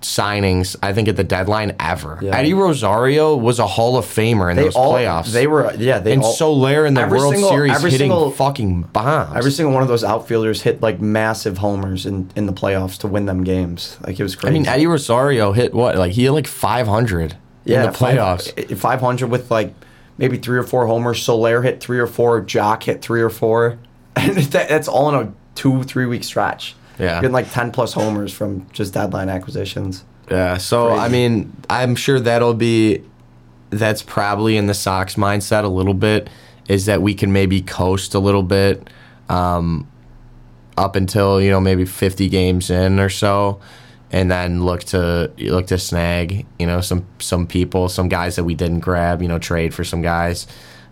signings 0.00 0.76
I 0.80 0.92
think 0.92 1.08
at 1.08 1.16
the 1.16 1.24
deadline 1.24 1.74
ever. 1.80 2.18
Yeah. 2.22 2.36
Eddie 2.36 2.54
Rosario 2.54 3.34
was 3.36 3.58
a 3.58 3.66
Hall 3.66 3.96
of 3.96 4.04
Famer 4.04 4.48
in 4.48 4.56
They 4.56 4.62
those 4.64 4.76
all 4.76 4.92
playoffs. 4.94 5.32
They 5.32 5.48
were 5.48 5.74
yeah. 5.74 5.98
They 5.98 6.12
and 6.12 6.22
all, 6.22 6.32
Soler 6.32 6.86
in 6.86 6.94
the 6.94 7.06
World 7.08 7.32
single- 7.34 7.50
Series 7.50 7.72
every 7.74 7.90
hitting 7.90 8.10
single- 8.10 8.30
fucking 8.30 8.82
bombs. 8.92 9.36
Every 9.36 9.50
single 9.50 9.74
one 9.74 9.82
of 9.82 9.88
those 9.88 10.04
outfielders 10.04 10.62
hit 10.62 10.80
like 10.82 11.00
massive 11.00 11.58
homers 11.58 12.06
in, 12.06 12.30
in 12.36 12.46
the 12.46 12.52
playoffs 12.52 12.96
to 12.98 13.08
win 13.08 13.26
them 13.26 13.42
games. 13.42 13.96
Like 14.06 14.20
it 14.20 14.22
was 14.22 14.36
crazy. 14.36 14.54
I 14.54 14.58
mean, 14.58 14.68
Eddie 14.68 14.86
Rosario 14.86 15.50
hit 15.52 15.74
what? 15.74 15.96
Like 15.96 16.12
he 16.12 16.24
hit 16.24 16.30
like 16.30 16.46
500 16.46 17.36
in 17.66 17.82
the 17.82 17.88
playoffs. 17.88 18.76
Five 18.78 19.00
hundred 19.00 19.30
with 19.30 19.50
like 19.50 19.74
maybe 20.18 20.36
three 20.36 20.58
or 20.58 20.62
four 20.62 20.86
homers. 20.86 21.22
Soler 21.22 21.62
hit 21.62 21.80
three 21.80 21.98
or 21.98 22.06
four. 22.06 22.42
Joc 22.42 22.82
hit 22.82 23.00
three 23.00 23.22
or 23.22 23.30
four. 23.30 23.78
And 24.16 24.36
that, 24.36 24.68
that's 24.68 24.88
all 24.88 25.08
in 25.10 25.14
a 25.28 25.32
two 25.54 25.84
three 25.84 26.04
week 26.04 26.24
stretch. 26.24 26.74
Yeah. 26.98 27.20
getting 27.20 27.30
like 27.32 27.52
ten 27.52 27.70
plus 27.70 27.92
homers 27.92 28.32
from 28.32 28.66
just 28.72 28.92
deadline 28.92 29.28
acquisitions. 29.28 30.04
Yeah. 30.28 30.56
So 30.56 30.88
Crazy. 30.88 31.00
I 31.00 31.08
mean, 31.08 31.56
I'm 31.70 31.94
sure 31.94 32.18
that'll 32.18 32.54
be. 32.54 33.04
That's 33.70 34.02
probably 34.02 34.56
in 34.56 34.66
the 34.66 34.74
Sox 34.74 35.14
mindset 35.14 35.62
a 35.62 35.68
little 35.68 35.94
bit. 35.94 36.28
Is 36.68 36.86
that 36.86 37.00
we 37.00 37.14
can 37.14 37.32
maybe 37.32 37.62
coast 37.62 38.14
a 38.14 38.18
little 38.18 38.42
bit, 38.42 38.90
um, 39.28 39.86
up 40.76 40.96
until 40.96 41.40
you 41.40 41.50
know 41.50 41.60
maybe 41.60 41.84
50 41.84 42.28
games 42.28 42.68
in 42.70 42.98
or 42.98 43.08
so, 43.08 43.60
and 44.10 44.30
then 44.30 44.64
look 44.64 44.84
to 44.84 45.30
look 45.38 45.66
to 45.66 45.78
snag 45.78 46.46
you 46.58 46.66
know 46.66 46.80
some 46.80 47.06
some 47.18 47.46
people, 47.46 47.88
some 47.88 48.08
guys 48.08 48.36
that 48.36 48.44
we 48.44 48.54
didn't 48.54 48.80
grab, 48.80 49.22
you 49.22 49.28
know, 49.28 49.38
trade 49.38 49.74
for 49.74 49.84
some 49.84 50.02
guys. 50.02 50.46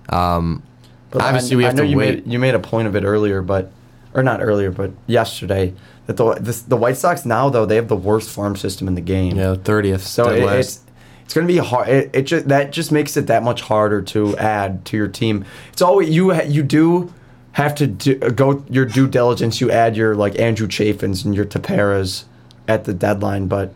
Um, 0.08 0.62
But 1.10 1.22
obviously, 1.22 1.54
I, 1.54 1.58
we 1.58 1.64
I 1.64 1.66
have 1.68 1.76
know 1.76 1.82
to 1.82 1.88
you 1.88 1.96
wait. 1.96 2.24
Made, 2.24 2.32
you 2.32 2.38
made 2.38 2.54
a 2.54 2.60
point 2.60 2.88
of 2.88 2.96
it 2.96 3.04
earlier, 3.04 3.42
but 3.42 3.72
or 4.14 4.22
not 4.22 4.42
earlier, 4.42 4.70
but 4.70 4.92
yesterday 5.06 5.74
that 6.06 6.16
the 6.16 6.34
this, 6.34 6.62
the 6.62 6.76
White 6.76 6.96
Sox 6.96 7.24
now 7.24 7.48
though 7.48 7.66
they 7.66 7.76
have 7.76 7.88
the 7.88 7.96
worst 7.96 8.30
farm 8.30 8.56
system 8.56 8.88
in 8.88 8.94
the 8.94 9.00
game. 9.00 9.36
know, 9.36 9.56
30th. 9.56 10.00
So 10.00 10.30
it, 10.30 10.42
it's 10.58 10.80
it's 11.24 11.34
going 11.34 11.46
to 11.46 11.52
be 11.52 11.58
hard. 11.58 11.88
It, 11.88 12.10
it 12.14 12.22
just 12.22 12.48
that 12.48 12.70
just 12.70 12.92
makes 12.92 13.16
it 13.16 13.26
that 13.26 13.42
much 13.42 13.62
harder 13.62 14.00
to 14.02 14.36
add 14.38 14.84
to 14.86 14.96
your 14.96 15.08
team. 15.08 15.44
It's 15.72 15.82
always 15.82 16.08
you 16.10 16.34
you 16.42 16.62
do 16.62 17.12
have 17.52 17.74
to 17.76 17.86
do, 17.86 18.16
go 18.18 18.64
your 18.68 18.84
due 18.84 19.08
diligence. 19.08 19.60
You 19.60 19.70
add 19.70 19.96
your 19.96 20.14
like 20.14 20.38
Andrew 20.38 20.68
Chafin's 20.68 21.24
and 21.24 21.34
your 21.34 21.44
Teperas 21.44 22.26
at 22.68 22.84
the 22.84 22.94
deadline, 22.94 23.46
but 23.46 23.72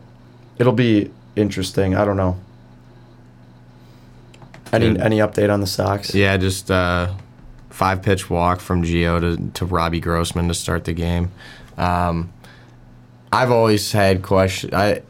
it'll 0.57 0.73
be 0.73 1.11
interesting. 1.35 1.95
I 1.95 2.05
don't 2.05 2.17
know. 2.17 2.39
Any 4.73 4.89
Dude. 4.89 5.01
any 5.01 5.17
update 5.17 5.51
on 5.51 5.59
the 5.59 5.67
Sox? 5.67 6.15
Yeah, 6.15 6.37
just 6.37 6.71
uh, 6.71 7.13
five 7.69 8.01
pitch 8.01 8.29
walk 8.29 8.61
from 8.61 8.83
Gio 8.83 9.19
to, 9.19 9.51
to 9.59 9.65
Robbie 9.65 9.99
Grossman 9.99 10.47
to 10.47 10.53
start 10.53 10.85
the 10.85 10.93
game. 10.93 11.31
Um, 11.77 12.31
I've 13.33 13.51
always 13.51 13.91
had 13.91 14.21
question. 14.21 14.73
I 14.73 15.01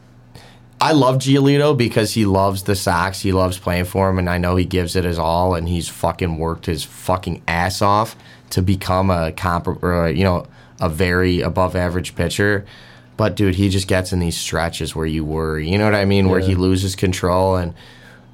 I 0.80 0.92
love 0.92 1.18
Giolito 1.18 1.76
because 1.76 2.14
he 2.14 2.24
loves 2.24 2.64
the 2.64 2.74
Sox. 2.74 3.20
He 3.20 3.30
loves 3.30 3.56
playing 3.56 3.84
for 3.84 4.10
him, 4.10 4.18
and 4.18 4.28
I 4.28 4.38
know 4.38 4.56
he 4.56 4.64
gives 4.64 4.96
it 4.96 5.04
his 5.04 5.16
all. 5.16 5.54
And 5.54 5.68
he's 5.68 5.88
fucking 5.88 6.38
worked 6.38 6.66
his 6.66 6.82
fucking 6.82 7.42
ass 7.46 7.82
off 7.82 8.16
to 8.50 8.62
become 8.62 9.08
a 9.08 9.30
comp, 9.30 9.68
or, 9.68 10.08
you 10.08 10.24
know, 10.24 10.46
a 10.80 10.88
very 10.88 11.40
above 11.40 11.76
average 11.76 12.16
pitcher. 12.16 12.66
But 13.16 13.36
dude, 13.36 13.54
he 13.56 13.68
just 13.68 13.88
gets 13.88 14.12
in 14.12 14.18
these 14.18 14.36
stretches 14.36 14.94
where 14.96 15.06
you 15.06 15.24
worry. 15.24 15.68
You 15.68 15.78
know 15.78 15.84
what 15.84 15.94
I 15.94 16.04
mean? 16.04 16.28
Where 16.28 16.40
he 16.40 16.54
loses 16.54 16.94
control 16.96 17.56
and. 17.56 17.74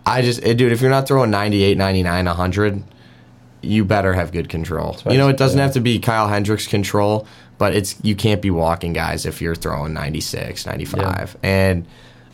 I 0.07 0.23
just, 0.23 0.43
eh, 0.43 0.55
dude, 0.55 0.73
if 0.73 0.81
you're 0.81 0.91
not 0.91 1.07
throwing 1.07 1.31
98, 1.31 1.77
99, 1.77 2.25
100, 2.25 2.83
you 3.61 3.85
better 3.85 4.15
have 4.15 4.33
good 4.33 4.49
control. 4.49 4.97
right, 5.05 5.13
You 5.13 5.19
know, 5.19 5.29
it 5.29 5.37
doesn't 5.37 5.59
yeah. 5.59 5.65
have 5.65 5.75
to 5.75 5.81
be 5.81 5.99
Kyle 5.99 6.29
Hendricks 6.29 6.67
control, 6.67 7.27
but 7.59 7.75
it's 7.75 7.97
you 8.03 8.15
can't 8.17 8.41
be 8.41 8.51
walking 8.51 8.95
guys 8.95 9.27
if 9.27 9.43
you're 9.43 9.55
throwing 9.55 9.93
96, 9.93 10.65
95. 10.65 11.37
And 11.43 11.87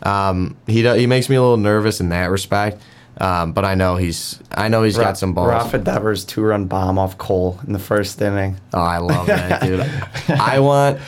um, 0.03 0.55
he 0.67 0.83
do, 0.83 0.93
he 0.93 1.07
makes 1.07 1.29
me 1.29 1.35
a 1.35 1.41
little 1.41 1.57
nervous 1.57 1.99
in 1.99 2.09
that 2.09 2.27
respect. 2.27 2.81
Um, 3.19 3.53
but 3.53 3.63
I 3.63 3.75
know 3.75 3.95
he's 3.95 4.41
I 4.51 4.67
know 4.67 4.83
he's 4.83 4.97
got 4.97 5.17
some 5.17 5.33
balls. 5.33 5.47
Rafa 5.47 5.77
Devers 5.77 6.25
two 6.25 6.43
run 6.43 6.65
bomb 6.65 6.99
off 6.99 7.17
Cole 7.17 7.59
in 7.65 7.71
the 7.71 7.79
first 7.79 8.21
inning. 8.21 8.57
Oh, 8.73 8.81
I 8.81 8.97
love 8.97 9.27
that, 9.27 9.61
dude. 9.61 9.79
I 10.39 10.59
want 10.59 10.99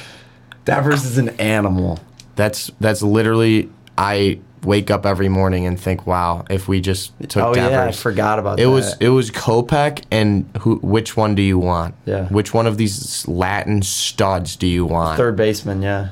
Devers 0.67 1.05
is 1.05 1.17
an 1.17 1.29
animal. 1.39 1.99
that's 2.35 2.69
that's 2.79 3.01
literally 3.01 3.69
I 3.97 4.39
wake 4.63 4.91
up 4.91 5.05
every 5.05 5.29
morning 5.29 5.65
and 5.65 5.79
think, 5.79 6.05
wow, 6.05 6.43
if 6.49 6.67
we 6.67 6.81
just 6.81 7.13
took 7.29 7.43
oh 7.43 7.53
Devers. 7.53 7.71
yeah, 7.71 7.85
I 7.85 7.91
forgot 7.91 8.37
about 8.39 8.59
It 8.59 8.63
that. 8.65 8.69
was 8.69 8.97
it 8.99 9.09
was 9.09 9.31
Kopech 9.31 10.03
and 10.11 10.49
who? 10.61 10.75
Which 10.77 11.15
one 11.17 11.35
do 11.35 11.41
you 11.41 11.57
want? 11.57 11.95
Yeah. 12.05 12.27
Which 12.27 12.53
one 12.53 12.67
of 12.67 12.77
these 12.77 13.27
Latin 13.27 13.81
studs 13.81 14.55
do 14.55 14.67
you 14.67 14.85
want? 14.85 15.17
third 15.17 15.35
baseman, 15.35 15.81
yeah, 15.81 16.09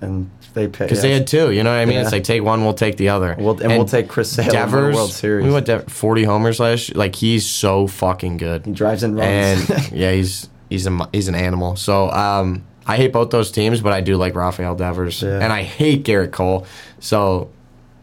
and 0.00 0.30
they 0.54 0.66
picked 0.66 0.78
Because 0.90 1.02
they 1.02 1.12
had 1.12 1.26
two. 1.26 1.52
You 1.52 1.62
know 1.62 1.70
what 1.70 1.80
I 1.80 1.84
mean? 1.84 1.98
It's 1.98 2.10
like 2.12 2.24
take 2.24 2.42
one, 2.42 2.64
we'll 2.64 2.72
take 2.74 2.96
the 2.96 3.10
other. 3.10 3.36
We'll, 3.38 3.60
and, 3.62 3.68
we'll 3.72 3.84
take 3.84 4.08
Chris 4.08 4.30
Sale 4.32 4.46
in 4.46 4.48
the 4.48 4.54
Devers. 4.54 4.94
World 4.94 5.12
Series. 5.12 5.44
We 5.44 5.52
went 5.52 5.66
to 5.66 5.80
forty 5.80 6.24
homers 6.24 6.58
last. 6.58 6.88
year. 6.88 6.96
Like 6.98 7.14
he's 7.14 7.46
so 7.46 7.86
fucking 7.86 8.38
good. 8.38 8.64
he 8.64 8.72
drives 8.72 9.02
in 9.02 9.14
runs. 9.16 9.68
and 9.70 9.92
yeah, 9.92 10.12
he's 10.12 10.48
he's 10.70 10.86
a 10.86 11.08
he's 11.12 11.28
an 11.28 11.34
animal. 11.34 11.76
So 11.76 12.10
um, 12.10 12.64
I 12.88 12.96
hate 12.96 13.12
both 13.12 13.30
those 13.30 13.50
teams, 13.52 13.80
but 13.82 13.92
I 13.92 14.00
do 14.00 14.16
like 14.16 14.34
Rafael 14.34 14.74
Devers, 14.74 15.22
Yeah. 15.22 15.38
and 15.40 15.52
I 15.52 15.62
hate 15.62 16.04
Gerrit 16.04 16.32
Cole. 16.32 16.66
So 17.00 17.50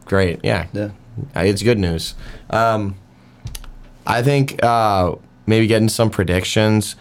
great, 0.05 0.39
yeah, 0.43 0.67
yeah, 0.73 0.91
it's 1.35 1.63
good 1.63 1.79
news. 1.79 2.13
Um, 2.51 2.95
I 4.05 4.21
think 4.21 4.63
uh, 4.63 5.15
maybe 5.47 5.65
getting 5.67 5.89
some 5.89 6.09
predictions. 6.11 6.95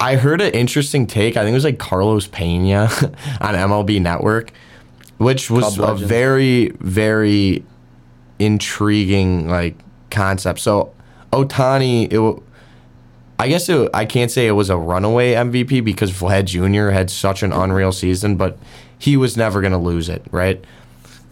I 0.00 0.14
heard 0.16 0.40
an 0.40 0.52
interesting 0.52 1.06
take. 1.06 1.36
I 1.36 1.40
think 1.42 1.50
it 1.50 1.54
was 1.56 1.64
like 1.64 1.78
Carlos 1.78 2.26
Pena 2.28 2.84
on 3.40 3.54
MLB 3.54 4.00
Network, 4.00 4.52
which 5.18 5.50
was 5.50 5.76
Club 5.76 6.00
a 6.00 6.06
very, 6.06 6.70
very 6.80 7.64
intriguing 8.38 9.48
like 9.48 9.76
concept. 10.10 10.60
So 10.60 10.94
Ohtani, 11.32 12.10
it, 12.12 12.42
I 13.38 13.48
guess 13.48 13.68
it, 13.68 13.90
I 13.94 14.04
can't 14.04 14.30
say 14.30 14.46
it 14.46 14.52
was 14.52 14.68
a 14.70 14.76
runaway 14.76 15.34
MVP 15.34 15.84
because 15.84 16.10
Vlad 16.12 16.46
Jr. 16.46 16.90
had 16.90 17.10
such 17.10 17.42
an 17.42 17.52
unreal 17.52 17.92
season, 17.92 18.36
but 18.36 18.58
he 18.98 19.16
was 19.16 19.36
never 19.36 19.60
going 19.60 19.72
to 19.72 19.78
lose 19.78 20.08
it, 20.08 20.24
right? 20.32 20.62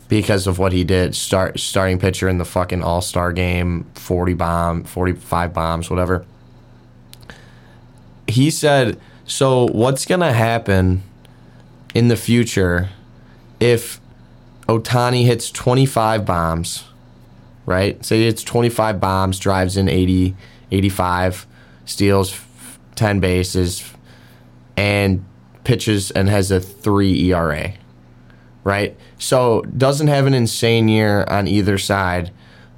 Because 0.09 0.47
of 0.47 0.59
what 0.59 0.73
he 0.73 0.85
did, 0.85 1.17
start 1.17 1.59
starting 1.59 1.99
pitcher 1.99 2.29
in 2.29 2.39
the 2.39 2.45
fucking 2.45 2.83
All 2.83 3.03
Star 3.03 3.33
game, 3.33 3.85
forty 3.97 4.35
bomb, 4.35 4.85
forty 4.85 5.13
five 5.13 5.53
bombs, 5.53 5.91
whatever. 5.91 6.25
He 8.29 8.51
said, 8.53 9.01
"So 9.25 9.67
what's 9.67 10.07
gonna 10.07 10.33
happen 10.33 11.03
in 11.93 12.07
the 12.07 12.17
future 12.17 12.91
if 13.59 14.01
Ohtani 14.69 15.25
hits 15.25 15.51
twenty 15.51 15.87
five 15.87 16.25
bombs, 16.25 16.85
right? 17.67 18.03
Say 18.05 18.23
it's 18.23 18.43
25 18.45 19.01
bombs, 19.01 19.39
drives 19.39 19.77
in 19.77 19.89
80, 19.89 20.35
85, 20.71 21.47
steals 21.87 22.39
10 22.97 23.21
bases, 23.21 23.91
and 24.77 25.25
pitches 25.65 26.11
and 26.11 26.29
has 26.29 26.51
a 26.51 26.61
3 26.61 27.33
ERA, 27.33 27.73
right? 28.65 28.97
So 29.19 29.63
doesn't 29.63 30.09
have 30.09 30.27
an 30.27 30.35
insane 30.35 30.89
year 30.89 31.25
on 31.25 31.49
either 31.49 31.79
side, 31.79 32.31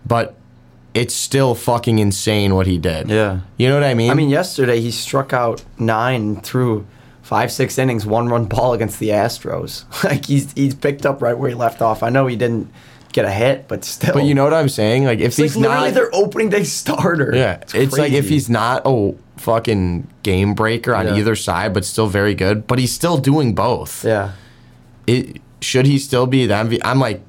but 0.07 0.37
it's 0.95 1.15
still 1.15 1.55
fucking 1.55 1.99
insane 1.99 2.55
what 2.55 2.67
he 2.67 2.79
did. 2.79 3.09
yeah. 3.11 3.41
You 3.57 3.69
know 3.69 3.75
what 3.75 3.85
I 3.85 3.95
mean? 3.95 4.11
I 4.11 4.15
mean, 4.15 4.31
yesterday 4.31 4.81
he 4.81 4.91
struck 4.91 5.33
out 5.33 5.65
nine 5.79 6.41
through 6.41 6.87
five, 7.23 7.53
six 7.53 7.77
innings, 7.79 8.07
one 8.07 8.29
run 8.29 8.47
ball 8.47 8.73
against 8.73 8.99
the 8.99 9.11
Astros. 9.11 9.85
like 10.05 10.27
he's 10.27 10.53
he's 10.53 10.75
picked 10.75 11.05
up 11.05 11.21
right 11.21 11.37
where 11.37 11.51
he 11.51 11.55
left 11.55 11.83
off. 11.83 12.03
I 12.03 12.09
know 12.09 12.27
he 12.27 12.37
didn't 12.37 12.71
get 13.13 13.25
a 13.25 13.31
hit, 13.31 13.69
but 13.69 13.85
still. 13.85 14.15
but 14.15 14.25
you 14.25 14.35
know 14.35 14.45
what 14.45 14.55
I'm 14.55 14.69
saying? 14.69 15.05
Like 15.05 15.19
if 15.21 15.27
it's 15.27 15.39
like 15.39 15.45
he's 15.47 15.57
literally 15.57 15.89
not 15.89 15.95
their 15.95 16.15
opening 16.15 16.51
day 16.51 16.65
starter. 16.65 17.33
Yeah, 17.35 17.63
it's, 17.75 17.97
like 17.97 18.13
if 18.13 18.29
he's 18.29 18.49
not 18.51 18.83
a 18.85 19.15
fucking 19.37 20.07
game 20.23 20.55
breaker 20.55 20.95
on 20.95 21.07
Yeah. 21.07 21.17
either 21.17 21.37
side, 21.37 21.73
but 21.73 21.85
still 21.85 22.07
very 22.07 22.35
good. 22.35 22.67
But 22.67 22.79
he's 22.79 22.93
still 22.93 23.19
doing 23.19 23.55
both. 23.55 24.05
Yeah. 24.05 24.33
It 25.07 25.41
should 25.61 25.87
he 25.87 25.99
still 25.99 26.27
be 26.27 26.47
the 26.47 26.55
MVP? 26.55 26.81
I'm 26.85 27.01
like, 27.01 27.23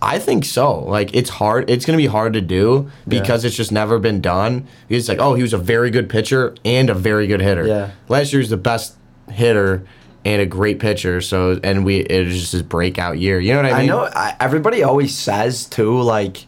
I 0.00 0.18
think 0.18 0.44
so. 0.44 0.80
Like 0.80 1.14
it's 1.14 1.30
hard. 1.30 1.68
It's 1.70 1.84
gonna 1.84 1.98
be 1.98 2.06
hard 2.06 2.32
to 2.34 2.40
do 2.40 2.90
because 3.08 3.44
it's 3.44 3.56
just 3.56 3.72
never 3.72 3.98
been 3.98 4.20
done. 4.20 4.66
It's 4.88 5.08
like, 5.08 5.18
oh, 5.18 5.34
he 5.34 5.42
was 5.42 5.52
a 5.52 5.58
very 5.58 5.90
good 5.90 6.08
pitcher 6.08 6.54
and 6.64 6.90
a 6.90 6.94
very 6.94 7.26
good 7.26 7.40
hitter. 7.40 7.66
Yeah. 7.66 7.90
Last 8.08 8.32
year 8.32 8.40
was 8.40 8.50
the 8.50 8.56
best 8.56 8.94
hitter 9.30 9.84
and 10.24 10.40
a 10.40 10.46
great 10.46 10.78
pitcher. 10.78 11.20
So 11.20 11.60
and 11.62 11.84
we 11.84 11.98
it 12.00 12.26
was 12.26 12.38
just 12.40 12.52
his 12.52 12.62
breakout 12.62 13.18
year. 13.18 13.40
You 13.40 13.52
know 13.54 13.62
what 13.62 13.72
I 13.72 13.80
mean? 13.82 13.90
I 13.90 13.94
know 13.94 14.00
I, 14.04 14.36
everybody 14.40 14.82
always 14.82 15.16
says 15.16 15.66
too, 15.66 16.00
like, 16.00 16.46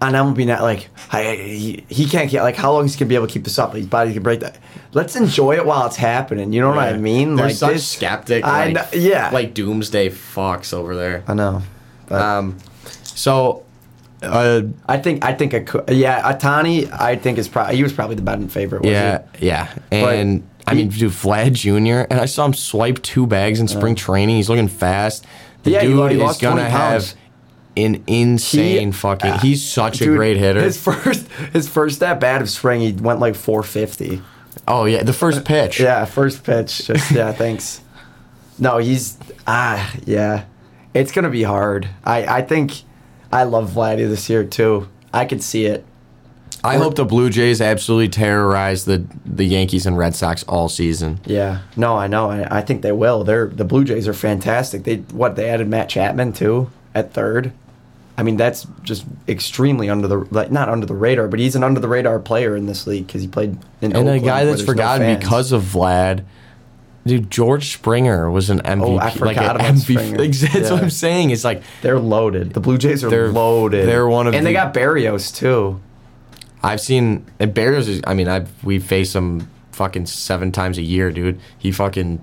and 0.00 0.16
I'm 0.16 0.26
gonna 0.26 0.34
be 0.36 0.44
not 0.44 0.62
like, 0.62 0.88
I, 1.10 1.34
he, 1.34 1.84
he 1.88 2.06
can't 2.06 2.30
get 2.30 2.42
like 2.42 2.56
how 2.56 2.72
long 2.72 2.84
is 2.86 2.94
he 2.94 2.98
gonna 3.00 3.08
be 3.08 3.14
able 3.14 3.26
to 3.26 3.32
keep 3.32 3.44
this 3.44 3.58
up? 3.58 3.74
His 3.74 3.86
body 3.86 4.12
can 4.12 4.22
break 4.22 4.40
that. 4.40 4.58
Let's 4.92 5.16
enjoy 5.16 5.56
it 5.56 5.66
while 5.66 5.86
it's 5.86 5.96
happening. 5.96 6.52
You 6.52 6.60
know 6.62 6.70
what 6.70 6.78
I 6.78 6.90
Yeah. 6.92 6.96
mean? 6.98 7.36
Like 7.36 7.54
such 7.54 7.74
this, 7.74 7.88
skeptic. 7.88 8.44
I 8.44 8.66
like, 8.66 8.74
know, 8.74 8.84
yeah. 8.98 9.30
Like 9.30 9.52
doomsday 9.54 10.08
fox 10.10 10.72
over 10.72 10.94
there. 10.94 11.22
I 11.26 11.34
know. 11.34 11.62
But 12.08 12.22
Um, 12.22 12.56
so, 13.02 13.64
uh, 14.22 14.62
I 14.88 14.96
think 14.98 15.24
I 15.24 15.34
think 15.34 15.52
I 15.54 15.60
could. 15.60 15.90
Yeah, 15.90 16.32
Ohtani. 16.32 16.90
I 16.92 17.16
think 17.16 17.36
is 17.38 17.48
probably 17.48 17.76
he 17.76 17.82
was 17.82 17.92
probably 17.92 18.16
the 18.16 18.22
betting 18.22 18.48
favorite. 18.48 18.84
Yeah, 18.84 19.22
yeah, 19.40 19.68
and 19.90 20.48
I 20.66 20.74
mean, 20.74 20.88
dude, 20.88 21.12
Vlad 21.12 21.52
Jr. 21.52 22.06
And 22.10 22.20
I 22.20 22.26
saw 22.26 22.44
him 22.46 22.54
swipe 22.54 23.00
two 23.02 23.26
bags 23.26 23.60
in 23.60 23.68
spring 23.68 23.94
training. 23.94 24.36
He's 24.36 24.48
looking 24.48 24.68
fast. 24.68 25.24
The 25.62 25.70
Yeah, 25.72 25.80
he 25.82 25.88
dude 25.88 26.12
is 26.12 26.18
lost 26.18 26.40
gonna 26.40 26.62
20 26.62 26.70
have 26.70 27.14
an 27.76 28.02
insane 28.06 28.88
He- 28.88 28.92
fucking. 28.92 29.30
uh, 29.30 29.38
he's 29.40 29.64
such 29.64 30.00
a 30.00 30.04
Dude, 30.04 30.16
great 30.16 30.36
hitter. 30.36 30.60
His 30.62 30.76
first 30.80 31.26
his 31.52 31.68
first 31.68 32.02
at 32.02 32.20
bat 32.20 32.40
of 32.42 32.48
spring, 32.50 32.80
he 32.80 32.92
went 32.92 33.20
like 33.20 33.34
450. 33.34 34.22
oh 34.66 34.84
yeah, 34.86 35.02
the 35.02 35.12
first 35.12 35.44
pitch. 35.44 35.78
Yeah, 35.80 36.04
first 36.04 36.42
pitch. 36.42 36.86
Just 36.86 37.10
yeah, 37.12 37.32
thanks. 37.42 37.80
No, 38.58 38.78
he's 38.78 39.18
ah 39.46 39.92
yeah. 40.04 40.44
It's 40.94 41.12
gonna 41.12 41.30
be 41.30 41.42
hard. 41.42 41.88
I 42.04 42.38
I 42.38 42.42
think 42.42 42.82
I 43.32 43.42
love 43.44 43.70
Vladdy 43.72 44.08
this 44.08 44.28
year 44.30 44.42
too. 44.44 44.88
I 45.12 45.24
could 45.26 45.42
see 45.42 45.66
it. 45.66 45.84
I 46.66 46.76
hope 46.76 46.94
the 46.96 47.04
Blue 47.04 47.30
Jays 47.30 47.60
absolutely 47.60 48.08
terrorize 48.08 48.84
the 48.84 49.04
the 49.24 49.44
Yankees 49.44 49.86
and 49.86 49.96
Red 49.96 50.14
Sox 50.14 50.42
all 50.44 50.68
season. 50.68 51.20
Yeah. 51.24 51.60
No, 51.76 51.96
I 51.96 52.06
know. 52.06 52.30
I, 52.30 52.58
I 52.58 52.60
think 52.62 52.82
they 52.82 52.92
will. 52.92 53.24
They're 53.24 53.46
the 53.46 53.64
Blue 53.64 53.84
Jays 53.84 54.06
are 54.08 54.12
fantastic. 54.14 54.84
They 54.84 54.96
what 54.96 55.36
they 55.36 55.48
added 55.48 55.68
Matt 55.68 55.88
Chapman 55.88 56.32
too 56.32 56.70
at 56.94 57.12
third. 57.12 57.52
I 58.18 58.22
mean 58.22 58.36
that's 58.38 58.66
just 58.82 59.04
extremely 59.28 59.90
under 59.90 60.08
the 60.08 60.26
like 60.30 60.50
not 60.50 60.68
under 60.68 60.86
the 60.86 60.94
radar, 60.94 61.28
but 61.28 61.38
he's 61.38 61.54
an 61.54 61.62
under 61.62 61.80
the 61.80 61.88
radar 61.88 62.18
player 62.18 62.56
in 62.56 62.66
this 62.66 62.86
league 62.86 63.06
because 63.06 63.20
he 63.22 63.28
played 63.28 63.58
in 63.82 63.94
And 63.94 64.08
a 64.08 64.18
guy 64.18 64.44
that's 64.44 64.58
there's 64.58 64.66
no 64.66 64.72
forgotten 64.72 65.18
because 65.18 65.52
of 65.52 65.62
Vlad. 65.62 66.24
Dude, 67.06 67.30
George 67.30 67.72
Springer 67.72 68.28
was 68.30 68.50
an 68.50 68.58
MVP. 68.62 68.82
Oh, 68.82 68.96
I 68.96 69.04
like 69.04 69.12
forgot 69.16 69.36
an 69.38 69.44
about 69.60 69.74
MVP. 69.74 69.80
Springer. 69.82 70.18
Like, 70.18 70.30
that's 70.52 70.70
what 70.72 70.82
I'm 70.82 70.90
saying. 70.90 71.30
It's 71.30 71.44
like 71.44 71.62
They're 71.82 72.00
loaded. 72.00 72.52
The 72.52 72.58
Blue 72.60 72.78
Jays 72.78 73.04
are 73.04 73.10
They're- 73.10 73.28
loaded. 73.30 73.86
they're 73.88 74.08
one 74.08 74.26
of 74.26 74.34
and 74.34 74.44
they 74.44 74.52
got 74.52 74.74
Berrios 74.74 75.32
too. 75.34 75.80
I've 76.66 76.80
seen 76.80 77.24
and 77.38 77.54
Berrios 77.54 77.88
is 77.88 78.00
I 78.06 78.14
mean, 78.14 78.28
I've 78.28 78.50
we 78.64 78.78
face 78.78 79.14
him 79.14 79.48
fucking 79.72 80.06
seven 80.06 80.52
times 80.52 80.78
a 80.78 80.82
year, 80.82 81.10
dude. 81.10 81.40
He 81.58 81.70
fucking 81.70 82.20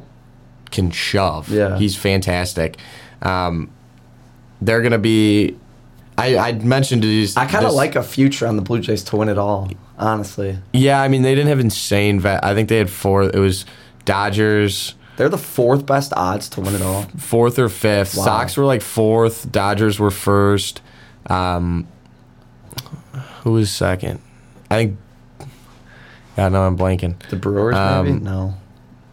can 0.72 0.92
shove. 0.92 1.50
Yeah. 1.50 1.78
He's 1.78 1.96
fantastic. 1.96 2.78
Um 3.22 3.72
they're 4.62 4.82
gonna 4.82 4.98
be 4.98 5.58
I, 6.18 6.38
I 6.38 6.52
mentioned 6.54 7.04
these 7.04 7.38
I 7.38 7.46
kind 7.46 7.66
of 7.66 7.74
like 7.74 7.96
a 7.96 8.04
future 8.04 8.46
on 8.48 8.56
the 8.56 8.62
Blue 8.62 8.80
Jays 8.80 9.04
to 9.06 9.16
win 9.18 9.30
it 9.30 9.38
all. 9.38 9.70
Honestly, 9.98 10.58
Yeah, 10.74 11.02
I 11.02 11.08
mean 11.08 11.22
they 11.22 11.36
didn't 11.36 11.50
have 11.50 11.60
insane 11.60 12.20
vet 12.20 12.44
I 12.44 12.54
think 12.54 12.70
they 12.70 12.78
had 12.78 12.90
four 12.90 13.24
it 13.24 13.36
was 13.36 13.66
Dodgers 14.06 14.96
they're 15.16 15.30
the 15.30 15.38
fourth 15.38 15.86
best 15.86 16.12
odds 16.16 16.50
to 16.50 16.62
win 16.62 16.76
it 16.76 16.82
all. 16.82 17.04
fourth 17.18 17.60
or 17.60 17.70
fifth. 17.70 18.18
Wow. 18.18 18.24
Sox 18.24 18.58
were 18.58 18.66
like 18.66 18.82
fourth. 18.82 19.52
Dodgers 19.52 20.00
were 20.00 20.10
first. 20.10 20.82
Um, 21.28 21.88
who 23.42 23.52
was 23.54 23.70
second? 23.70 24.20
I 24.74 24.78
think. 24.86 24.98
Yeah, 26.38 26.50
no, 26.50 26.64
I'm 26.64 26.78
blanking. 26.78 27.16
The 27.30 27.36
Brewers, 27.36 27.76
Um, 27.76 28.06
maybe 28.06 28.20
no, 28.20 28.56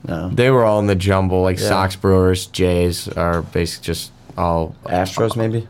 no. 0.08 0.30
They 0.30 0.50
were 0.50 0.64
all 0.64 0.80
in 0.80 0.86
the 0.86 0.94
jumble. 0.94 1.42
Like 1.42 1.58
Yeah. 1.58 1.68
Sox, 1.68 1.96
Brewers, 1.96 2.46
Jays 2.46 3.08
are 3.08 3.42
basically 3.42 3.86
just 3.86 4.12
all. 4.38 4.74
Astros, 4.84 5.36
maybe. 5.36 5.66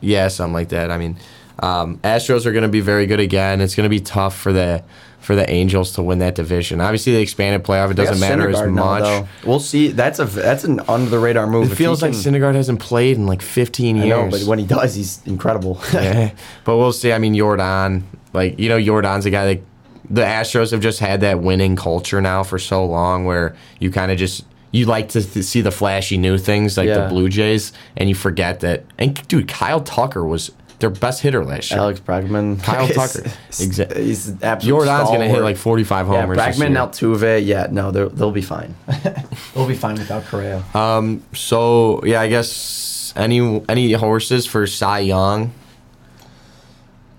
Yeah, 0.00 0.28
something 0.28 0.54
like 0.54 0.70
that. 0.70 0.90
I 0.90 0.96
mean, 0.96 1.18
um, 1.58 1.98
Astros 1.98 2.46
are 2.46 2.52
going 2.52 2.62
to 2.62 2.68
be 2.68 2.80
very 2.80 3.04
good 3.06 3.20
again. 3.20 3.60
It's 3.60 3.74
going 3.74 3.84
to 3.84 3.90
be 3.90 4.00
tough 4.00 4.36
for 4.36 4.52
the 4.52 4.82
for 5.18 5.36
the 5.36 5.48
Angels 5.50 5.92
to 5.92 6.02
win 6.02 6.20
that 6.20 6.34
division. 6.34 6.80
Obviously, 6.80 7.12
the 7.12 7.20
expanded 7.20 7.62
playoff 7.62 7.90
it 7.90 7.94
doesn't 7.98 8.18
matter 8.20 8.48
as 8.48 8.56
Syndergaard 8.56 8.72
now, 8.72 8.84
much. 8.86 9.02
though. 9.02 9.28
We'll 9.44 9.60
see. 9.60 9.88
That's 9.88 10.18
a 10.18 10.24
that's 10.24 10.64
an 10.64 10.80
under 10.88 11.10
the 11.10 11.18
radar 11.18 11.46
move. 11.46 11.66
it 11.66 11.72
If 11.72 11.76
feels 11.78 12.00
like 12.00 12.12
can- 12.12 12.20
Syndergaard 12.22 12.54
hasn't 12.54 12.80
played 12.80 13.18
in 13.18 13.26
like 13.26 13.42
15 13.42 13.96
years. 13.96 14.06
I 14.06 14.08
know, 14.08 14.30
but 14.30 14.44
when 14.44 14.58
he 14.58 14.64
does, 14.64 14.94
he's 14.94 15.20
incredible. 15.26 15.78
yeah. 15.92 16.30
But 16.64 16.78
we'll 16.78 16.92
see. 16.94 17.12
I 17.12 17.18
mean, 17.18 17.34
Yordan, 17.34 18.04
like 18.32 18.58
you 18.58 18.68
know, 18.68 18.78
Yordan's 18.78 19.26
a 19.26 19.30
guy 19.30 19.54
that 19.54 19.62
the 20.08 20.22
Astros 20.22 20.72
have 20.72 20.80
just 20.80 20.98
had 20.98 21.20
that 21.20 21.40
winning 21.40 21.76
culture 21.76 22.20
now 22.20 22.42
for 22.42 22.58
so 22.58 22.84
long, 22.84 23.24
where 23.24 23.54
you 23.78 23.90
kind 23.90 24.10
of 24.10 24.18
just 24.18 24.44
you 24.72 24.86
like 24.86 25.08
to 25.10 25.22
th- 25.22 25.44
see 25.44 25.60
the 25.60 25.70
flashy 25.72 26.16
new 26.16 26.38
things 26.38 26.76
like 26.76 26.88
the 26.88 27.08
Blue 27.08 27.28
Jays, 27.28 27.72
and 27.96 28.08
you 28.08 28.14
forget 28.14 28.60
that. 28.60 28.84
And 28.98 29.26
dude, 29.28 29.48
Kyle 29.48 29.80
Tucker 29.80 30.24
was 30.24 30.50
their 30.78 30.90
best 30.90 31.20
hitter 31.20 31.44
last 31.44 31.70
year. 31.70 31.78
Alex 31.80 32.00
Bregman, 32.00 32.62
Kyle 32.62 32.88
is- 32.88 32.96
Tucker. 32.96 33.30
exactly. 33.60 34.04
He's 34.04 34.28
an 34.28 34.38
absolute 34.42 34.74
Yordan's 34.82 35.10
gonna 35.10 35.28
hit 35.28 35.42
like 35.42 35.56
45 35.56 36.06
homers. 36.06 36.38
this 36.38 36.58
Bregman. 36.58 36.76
Altuve, 36.76 37.44
yeah, 37.44 37.66
no, 37.70 37.90
they'll 37.90 38.08
they'll 38.10 38.30
be 38.32 38.42
fine. 38.42 38.74
they'll 39.54 39.66
be 39.68 39.74
fine 39.74 39.96
without 39.96 40.24
Correa. 40.24 40.64
Um. 40.74 41.22
So 41.34 42.00
yeah, 42.04 42.20
I 42.20 42.28
guess 42.28 43.12
any 43.16 43.62
any 43.68 43.92
horses 43.92 44.46
for 44.46 44.66
Cy 44.66 45.00
Young. 45.00 45.52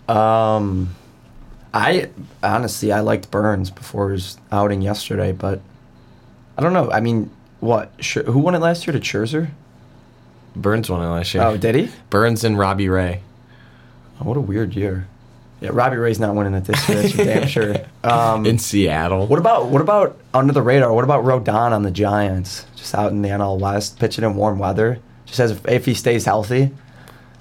Um, 0.07 0.95
I 1.73 2.09
honestly 2.43 2.91
I 2.91 2.99
liked 2.99 3.31
Burnes 3.31 3.69
before 3.71 4.11
his 4.11 4.37
outing 4.51 4.81
yesterday, 4.81 5.31
but 5.31 5.61
I 6.57 6.61
don't 6.61 6.73
know. 6.73 6.91
I 6.91 6.99
mean, 6.99 7.29
what? 7.59 7.91
Who 8.25 8.39
won 8.39 8.55
it 8.55 8.59
last 8.59 8.85
year? 8.85 8.93
To 8.93 8.99
Scherzer? 8.99 9.49
Burnes 10.55 10.89
won 10.89 11.01
it 11.01 11.07
last 11.09 11.33
year. 11.33 11.43
Oh, 11.43 11.55
did 11.57 11.75
he? 11.75 11.89
Burnes 12.09 12.43
and 12.43 12.57
Robbie 12.59 12.89
Ray. 12.89 13.21
Oh, 14.19 14.25
what 14.25 14.35
a 14.37 14.41
weird 14.41 14.73
year. 14.75 15.07
Yeah, 15.61 15.69
Robbie 15.71 15.95
Ray's 15.97 16.19
not 16.19 16.35
winning 16.35 16.55
it 16.55 16.65
this 16.65 16.89
year. 16.89 17.01
That's 17.01 17.13
for 17.13 17.23
damn 17.23 17.47
sure. 17.47 17.75
Um, 18.03 18.47
in 18.47 18.57
Seattle. 18.57 19.27
what 19.27 19.37
about 19.37 19.67
what 19.67 19.79
about 19.79 20.17
under 20.33 20.51
the 20.53 20.61
radar? 20.63 20.91
What 20.91 21.03
about 21.03 21.23
Rodon 21.23 21.71
on 21.71 21.83
the 21.83 21.91
Giants? 21.91 22.65
Just 22.75 22.95
out 22.95 23.11
in 23.11 23.21
the 23.21 23.29
NL 23.29 23.59
West, 23.59 23.99
pitching 23.99 24.23
in 24.23 24.33
warm 24.35 24.57
weather. 24.57 24.97
Just 25.27 25.39
as 25.39 25.51
if, 25.51 25.67
if 25.67 25.85
he 25.85 25.93
stays 25.93 26.25
healthy. 26.25 26.71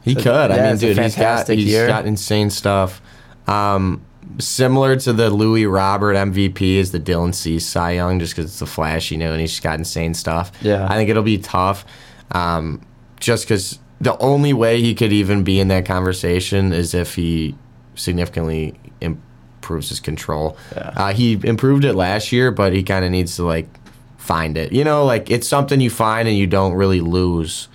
He 0.05 0.13
So, 0.15 0.23
could. 0.23 0.51
I 0.51 0.69
mean, 0.69 0.77
dude, 0.77 0.89
he's 0.91 0.97
got 0.97 1.13
fantastic 1.13 1.59
he's 1.59 1.69
year. 1.69 1.87
got 1.89 2.05
insane 2.05 2.51
stuff. 2.51 3.01
Um, 3.49 4.03
similar 4.39 4.97
to 4.97 5.13
the 5.13 5.31
Louis 5.31 5.67
Robert 5.67 6.15
MVP 6.15 6.77
is 6.77 6.93
the 6.93 7.01
Dylan 7.01 7.35
Cease 7.35 7.67
Cy 7.67 7.93
Young, 7.93 8.19
just 8.19 8.35
because 8.35 8.51
it's 8.51 8.61
the 8.61 8.67
flash, 8.67 9.11
you 9.11 9.19
know, 9.19 9.33
and 9.33 9.41
he's 9.41 9.51
just 9.51 9.63
got 9.63 9.79
insane 9.79 10.15
stuff. 10.15 10.53
Yeah. 10.63 10.87
I 10.89 10.95
think 10.95 11.11
it'll 11.11 11.23
be 11.23 11.39
tough. 11.39 11.85
Um, 12.33 12.81
just 13.19 13.45
because 13.45 13.79
the 14.01 14.17
only 14.19 14.53
way 14.53 14.81
he 14.81 14.95
could 14.95 15.13
even 15.13 15.45
be 15.45 15.61
in 15.61 15.69
that 15.69 15.85
conversation 15.85 16.73
is 16.73 16.95
if 16.95 17.15
he 17.15 17.55
significantly 17.95 18.79
improves 19.01 19.91
his 19.91 20.01
control. 20.01 20.57
Yeah. 20.75 20.93
Uh, 20.97 21.13
he 21.13 21.39
improved 21.45 21.85
it 21.85 21.95
last 21.95 22.33
year, 22.33 22.51
but 22.51 22.73
he 22.73 22.83
kind 22.83 23.05
of 23.05 23.11
needs 23.11 23.37
to 23.37 23.45
like 23.45 23.69
find 24.17 24.57
it. 24.57 24.73
You 24.73 24.85
know, 24.85 25.05
like 25.05 25.31
it's 25.31 25.47
something 25.47 25.81
you 25.81 25.91
find 25.91 26.29
and 26.29 26.37
you 26.37 26.47
don't 26.47 26.75
really 26.75 27.01
lose 27.01 27.69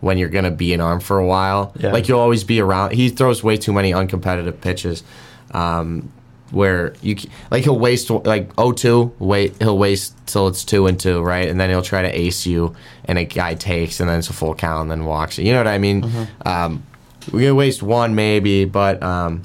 when 0.00 0.18
you're 0.18 0.28
gonna 0.28 0.50
be 0.50 0.72
an 0.74 0.80
arm 0.80 1.00
for 1.00 1.18
a 1.18 1.26
while. 1.26 1.72
Yeah. 1.78 1.92
Like 1.92 2.08
you'll 2.08 2.20
always 2.20 2.44
be 2.44 2.60
around. 2.60 2.92
He 2.92 3.08
throws 3.08 3.42
way 3.42 3.56
too 3.56 3.72
many 3.72 3.92
uncompetitive 3.92 4.60
pitches. 4.60 5.02
Um, 5.52 6.12
where 6.52 6.94
you 7.00 7.16
like 7.52 7.62
he'll 7.62 7.78
waste 7.78 8.10
like 8.10 8.52
0-2 8.56 9.12
wait 9.20 9.54
he'll 9.60 9.78
waste 9.78 10.16
till 10.26 10.48
it's 10.48 10.64
two 10.64 10.88
and 10.88 10.98
two 10.98 11.22
right 11.22 11.48
and 11.48 11.60
then 11.60 11.70
he'll 11.70 11.80
try 11.80 12.02
to 12.02 12.08
ace 12.08 12.44
you 12.44 12.74
and 13.04 13.18
a 13.18 13.24
guy 13.24 13.54
takes 13.54 14.00
and 14.00 14.10
then 14.10 14.18
it's 14.18 14.30
a 14.30 14.32
full 14.32 14.52
count 14.56 14.82
and 14.82 14.90
then 14.90 15.04
walks 15.04 15.38
you 15.38 15.52
know 15.52 15.58
what 15.58 15.68
I 15.68 15.78
mean 15.78 16.02
Mm-hmm. 16.02 16.48
um, 16.48 16.82
we 17.32 17.42
could 17.42 17.54
waste 17.54 17.84
one 17.84 18.16
maybe 18.16 18.64
but 18.64 19.00
um, 19.00 19.42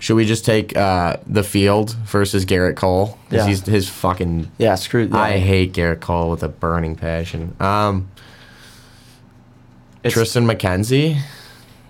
should 0.00 0.16
we 0.16 0.24
just 0.26 0.44
take 0.44 0.76
uh, 0.76 1.18
the 1.24 1.44
field 1.44 1.94
versus 2.04 2.44
Gerrit 2.44 2.74
Cole 2.74 3.16
because 3.28 3.44
Yeah. 3.44 3.48
he's 3.50 3.64
his 3.64 3.88
fucking 3.88 4.50
Yeah, 4.58 4.74
screw. 4.74 5.04
Yeah. 5.04 5.16
I 5.18 5.38
hate 5.38 5.72
Gerrit 5.72 6.00
Cole 6.00 6.30
with 6.30 6.42
a 6.42 6.48
burning 6.48 6.96
passion 6.96 7.54
um, 7.60 8.10
Triston 10.02 10.50
McKenzie 10.50 11.20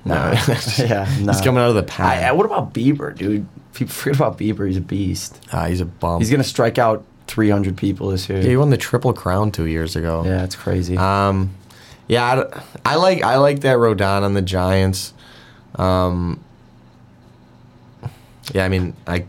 No. 0.05 0.15
yeah, 0.79 1.07
no. 1.21 1.33
he's 1.33 1.41
coming 1.41 1.63
out 1.63 1.69
of 1.69 1.75
the 1.75 1.83
pack. 1.83 2.23
I- 2.23 2.33
what 2.33 2.47
about 2.47 2.73
Bieber, 2.73 3.17
dude? 3.17 3.47
People 3.75 3.93
forget 3.93 4.17
about 4.17 4.39
Bieber. 4.39 4.67
He's 4.67 4.77
a 4.77 4.81
beast. 4.81 5.41
Ah, 5.53 5.67
he's 5.67 5.81
a 5.81 5.85
bum 5.85 6.21
He's 6.21 6.31
gonna 6.31 6.43
strike 6.43 6.79
out 6.79 7.05
300 7.29 7.77
people 7.77 8.09
this 8.09 8.29
year. 8.29 8.41
Yeah, 8.41 8.49
he 8.49 8.57
won 8.57 8.71
the 8.71 8.77
triple 8.77 9.13
crown 9.13 9.53
two 9.53 9.67
years 9.67 9.95
ago 9.95 10.25
Yeah, 10.25 10.43
it's 10.43 10.57
crazy. 10.57 10.97
Um, 10.97 11.55
yeah, 12.09 12.25
I, 12.85 12.93
I 12.93 12.97
like 12.97 13.23
I 13.23 13.37
like 13.37 13.61
that 13.61 13.77
Rodon 13.77 14.23
on 14.23 14.35
the 14.35 14.43
Giants. 14.43 15.15
Um, 15.77 16.43
yeah, 18.53 18.65
I 18.65 18.69
mean, 18.69 18.95
I 19.07 19.25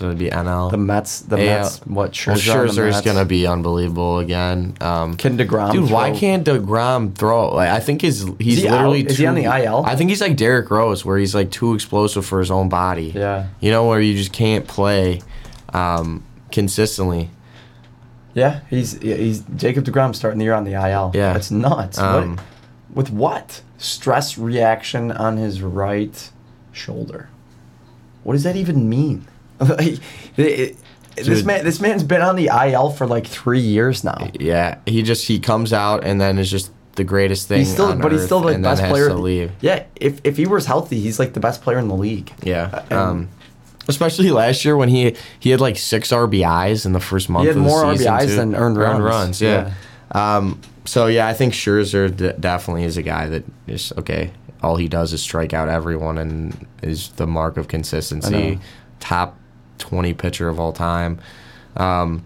So 0.00 0.06
it'd 0.06 0.18
be 0.18 0.30
NL. 0.30 0.70
The 0.70 0.78
Mets, 0.78 1.20
the 1.20 1.36
Yeah. 1.36 1.58
Mets, 1.60 1.80
what 1.80 1.94
well, 1.94 2.08
Scherzer, 2.36 2.68
Scherzer's 2.68 2.94
Mets. 2.94 3.00
gonna 3.02 3.26
be 3.26 3.46
unbelievable 3.46 4.18
again. 4.20 4.74
Um, 4.80 5.14
Can 5.18 5.36
Degrom? 5.36 5.72
Dude, 5.72 5.90
why 5.90 6.12
can't 6.12 6.42
DeGrom 6.42 7.14
throw? 7.14 7.54
Like, 7.54 7.68
I 7.68 7.80
think 7.80 8.00
his 8.00 8.26
he's 8.38 8.62
he 8.62 8.68
out? 8.68 8.76
literally 8.76 9.02
Is 9.02 9.18
he 9.18 9.26
on 9.26 9.34
the 9.34 9.44
IL? 9.44 9.84
I 9.86 9.96
think 9.96 10.08
he's 10.08 10.22
like 10.22 10.38
Derrick 10.38 10.70
Rose, 10.70 11.04
where 11.04 11.18
he's 11.18 11.34
like 11.34 11.50
too 11.50 11.74
explosive 11.74 12.24
for 12.24 12.38
his 12.38 12.50
own 12.50 12.70
body. 12.70 13.12
Yeah, 13.14 13.48
You 13.60 13.70
know, 13.70 13.86
where 13.88 14.00
you 14.00 14.16
just 14.16 14.32
can't 14.32 14.66
play 14.66 15.20
um, 15.74 16.24
consistently. 16.50 17.28
yeah. 18.32 18.60
He's 18.70 18.98
he's 19.02 19.42
Jacob 19.54 19.84
Degrom 19.84 20.14
starting 20.16 20.38
the 20.38 20.46
year 20.46 20.54
on 20.54 20.64
the 20.64 20.72
IL. 20.72 21.12
Yeah. 21.14 21.34
that's 21.34 21.50
nuts. 21.50 21.98
Um, 21.98 22.36
what, 22.36 22.44
with 22.94 23.10
what 23.12 23.60
stress 23.76 24.38
reaction 24.38 25.12
on 25.12 25.36
his 25.36 25.60
right 25.60 26.30
shoulder? 26.72 27.28
What 28.22 28.32
does 28.32 28.44
that 28.44 28.56
even 28.56 28.88
mean? 28.88 29.26
Like, 29.60 29.80
it- 29.80 30.00
it- 30.36 30.76
this 31.16 31.44
man, 31.44 31.64
this 31.64 31.80
man's 31.80 32.02
been 32.04 32.22
on 32.22 32.36
the 32.36 32.46
IL 32.46 32.90
for 32.90 33.06
like 33.06 33.26
three 33.26 33.60
years 33.60 34.04
now. 34.04 34.30
Yeah, 34.38 34.78
he 34.86 35.02
just 35.02 35.26
he 35.26 35.38
comes 35.38 35.72
out 35.72 36.04
and 36.04 36.20
then 36.20 36.38
is 36.38 36.50
just 36.50 36.70
the 36.94 37.04
greatest 37.04 37.46
thing. 37.48 37.58
He's 37.58 37.72
still, 37.72 37.94
but 37.96 38.12
he's 38.12 38.24
still 38.24 38.40
the 38.40 38.56
best 38.58 38.82
player. 38.84 39.08
To 39.08 39.14
leave. 39.16 39.52
Yeah, 39.60 39.84
if 39.96 40.20
if 40.24 40.36
he 40.36 40.46
was 40.46 40.66
healthy, 40.66 40.98
he's 41.00 41.18
like 41.18 41.34
the 41.34 41.40
best 41.40 41.62
player 41.62 41.78
in 41.78 41.88
the 41.88 41.94
league. 41.96 42.32
Yeah. 42.42 42.84
and- 42.90 42.92
Um, 42.98 43.28
especially 43.88 44.30
last 44.30 44.64
year 44.64 44.76
when 44.76 44.88
he 44.88 45.14
he 45.40 45.50
had 45.50 45.60
like 45.60 45.76
six 45.76 46.10
RBIs 46.12 46.86
in 46.86 46.92
the 46.92 47.00
first 47.00 47.28
month. 47.28 47.42
He 47.42 47.48
had 47.48 47.56
more 47.56 47.82
RBIs 47.84 48.26
too. 48.28 48.36
than 48.36 48.54
earned 48.54 48.76
runs. 48.78 49.42
yeah. 49.42 49.72
Um, 50.12 50.60
so 50.86 51.06
yeah, 51.06 51.26
I 51.26 51.34
think 51.34 51.52
Scherzer 51.54 52.14
d- 52.16 52.32
definitely 52.38 52.84
is 52.84 52.96
a 52.96 53.02
guy 53.02 53.28
that 53.28 53.44
is 53.66 53.92
okay. 53.98 54.30
All 54.62 54.76
he 54.76 54.88
does 54.88 55.12
is 55.12 55.20
strike 55.22 55.52
out 55.52 55.68
everyone 55.68 56.18
and 56.18 56.66
is 56.82 57.08
the 57.16 57.26
mark 57.26 57.56
of 57.56 57.68
consistency. 57.68 58.58
Top 59.00 59.36
twenty 59.80 60.14
pitcher 60.14 60.48
of 60.48 60.60
all 60.60 60.72
time. 60.72 61.18
Um, 61.76 62.24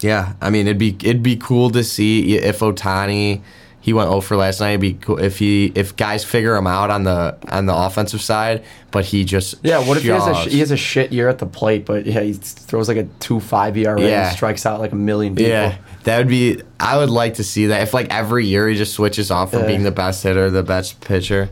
yeah, 0.00 0.32
I 0.40 0.50
mean 0.50 0.66
it'd 0.66 0.78
be 0.78 0.96
it'd 1.04 1.22
be 1.22 1.36
cool 1.36 1.70
to 1.70 1.84
see 1.84 2.36
if 2.36 2.58
Ohtani 2.58 3.40
he 3.80 3.92
went 3.92 4.08
0 4.08 4.20
for 4.20 4.36
last 4.36 4.60
night. 4.60 4.70
It'd 4.70 4.80
be 4.80 4.94
cool 4.94 5.18
if 5.18 5.38
he 5.38 5.72
if 5.74 5.96
guys 5.96 6.24
figure 6.24 6.54
him 6.56 6.66
out 6.68 6.90
on 6.90 7.02
the 7.04 7.36
on 7.48 7.66
the 7.66 7.74
offensive 7.74 8.20
side, 8.20 8.64
but 8.92 9.04
he 9.04 9.24
just 9.24 9.56
Yeah, 9.62 9.86
what 9.86 9.96
if 9.96 10.02
he 10.04 10.08
has, 10.10 10.26
a 10.26 10.34
sh- 10.34 10.52
he 10.52 10.58
has 10.60 10.70
a 10.70 10.76
shit 10.76 11.12
year 11.12 11.28
at 11.28 11.38
the 11.38 11.46
plate, 11.46 11.84
but 11.84 12.06
yeah, 12.06 12.20
he 12.20 12.32
throws 12.32 12.86
like 12.88 12.96
a 12.96 13.04
two 13.20 13.38
five 13.40 13.76
ERA 13.76 14.00
Yeah. 14.00 14.26
and 14.28 14.36
strikes 14.36 14.66
out 14.66 14.80
like 14.80 14.92
a 14.92 14.96
million 14.96 15.34
people. 15.34 15.50
Yeah, 15.50 15.76
that 16.04 16.18
would 16.18 16.28
be. 16.28 16.62
I 16.80 16.96
would 16.96 17.10
like 17.10 17.34
to 17.34 17.44
see 17.44 17.66
that. 17.66 17.82
If 17.82 17.92
like 17.94 18.08
every 18.10 18.46
year 18.46 18.68
he 18.68 18.76
just 18.76 18.94
switches 18.94 19.30
off 19.32 19.50
from 19.50 19.60
Yeah. 19.62 19.66
being 19.68 19.82
the 19.84 19.90
best 19.92 20.22
hitter, 20.22 20.48
the 20.50 20.62
best 20.62 21.00
pitcher. 21.00 21.50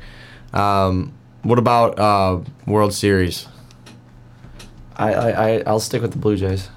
Um, 0.53 1.13
what 1.43 1.59
about 1.59 1.99
uh, 1.99 2.41
World 2.67 2.93
Series? 2.95 3.47
I, 5.01 5.13
I 5.13 5.31
I 5.49 5.63
I'll 5.67 5.81
stick 5.81 6.03
with 6.03 6.13
the 6.13 6.19
Blue 6.19 6.37
Jays. 6.37 6.69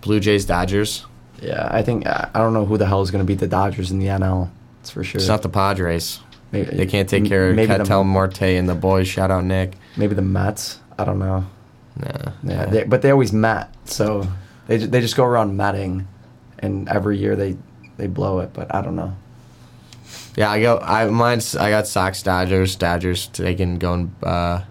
Blue 0.00 0.20
Jays, 0.20 0.44
Dodgers. 0.44 1.04
Yeah, 1.42 1.68
I 1.70 1.82
think 1.82 2.06
I 2.06 2.30
I 2.34 2.38
don't 2.38 2.52
know 2.52 2.64
who 2.64 2.78
the 2.78 2.86
hell 2.86 3.02
is 3.02 3.10
going 3.10 3.24
to 3.24 3.26
beat 3.26 3.38
the 3.40 3.46
Dodgers 3.48 3.90
in 3.90 3.98
the 3.98 4.06
NL. 4.06 4.50
That's 4.78 4.90
for 4.90 5.04
sure. 5.04 5.18
It's 5.20 5.28
not 5.28 5.42
the 5.42 5.48
Padres. 5.48 6.20
maybe, 6.52 6.76
They 6.76 6.86
can't 6.86 7.08
take 7.08 7.26
care 7.26 7.50
of 7.50 7.56
maybe 7.56 7.72
Marte 8.04 8.42
and 8.42 8.68
the 8.68 8.74
boys. 8.74 9.08
Shout 9.08 9.30
out 9.30 9.44
Nick. 9.44 9.74
maybe 9.96 10.14
the 10.14 10.22
Mets. 10.22 10.80
I 10.98 11.04
don't 11.04 11.18
know. 11.18 11.46
Nah. 11.96 12.32
Yeah, 12.42 12.66
They, 12.66 12.84
but 12.84 13.02
they 13.02 13.10
always 13.10 13.32
met, 13.32 13.74
so 13.84 14.26
they 14.66 14.78
they 14.78 15.00
just 15.00 15.16
go 15.16 15.24
around 15.24 15.56
matting, 15.56 16.06
and 16.58 16.88
every 16.88 17.18
year 17.18 17.36
they 17.36 17.56
they 17.96 18.06
blow 18.06 18.40
it. 18.40 18.52
But 18.52 18.74
I 18.74 18.80
don't 18.80 18.96
know. 18.96 19.16
Yeah, 20.36 20.50
I 20.50 20.60
go. 20.62 20.78
I 20.78 21.06
mine's. 21.06 21.56
I 21.56 21.70
got 21.70 21.86
Sox, 21.86 22.22
Dodgers, 22.22 22.76
Dodgers 22.76 23.26
taking 23.28 23.76
going 23.78 24.14
uh, 24.22 24.62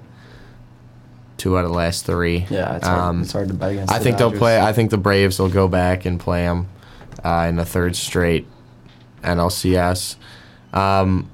two 1.40 1.58
out 1.58 1.66
of 1.66 1.72
the 1.72 1.78
last 1.78 2.06
three. 2.06 2.46
Yeah, 2.50 2.76
it's 2.76 2.86
hard, 2.86 3.00
Um, 3.00 3.22
it's 3.22 3.32
hard 3.32 3.48
to 3.48 3.54
bet 3.54 3.72
against. 3.72 3.92
I 3.94 3.98
the 3.98 4.04
think 4.04 4.18
they'll 4.18 4.32
play. 4.32 4.60
I 4.60 4.74
think 4.74 4.92
the 4.92 4.98
Braves 4.98 5.40
will 5.40 5.50
go 5.50 5.68
back 5.68 6.06
and 6.06 6.20
play 6.20 6.44
them 6.44 6.68
uh, 7.24 7.48
in 7.50 7.56
the 7.56 7.66
third 7.66 7.96
straight 7.96 8.46
NLCS. 9.24 10.16
Um, 10.74 11.30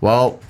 well, 0.00 0.40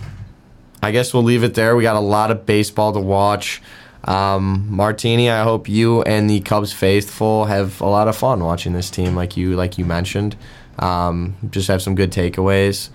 I 0.83 0.93
guess 0.93 1.13
we'll 1.13 1.23
leave 1.25 1.43
it 1.45 1.55
there. 1.55 1.75
We 1.77 1.83
got 1.83 1.97
a 1.97 2.01
lot 2.01 2.31
of 2.31 2.47
baseball 2.47 2.93
to 2.93 3.01
watch. 3.01 3.61
Um, 4.05 4.67
Martini, 4.71 5.29
I 5.29 5.43
hope 5.43 5.69
you 5.69 6.03
and 6.03 6.31
the 6.31 6.41
Cubs 6.41 6.73
faithful 6.73 7.47
have 7.47 7.81
a 7.81 7.87
lot 7.87 8.09
of 8.09 8.17
fun 8.17 8.45
watching 8.45 8.73
this 8.73 8.91
team, 8.91 9.15
like 9.15 9.37
you 9.37 9.57
like 9.57 9.77
you 9.77 9.85
mentioned. 9.85 10.37
Um, 10.79 11.35
just 11.51 11.69
have 11.69 11.83
some 11.83 11.95
good 11.95 12.13
takeaways. 12.13 12.91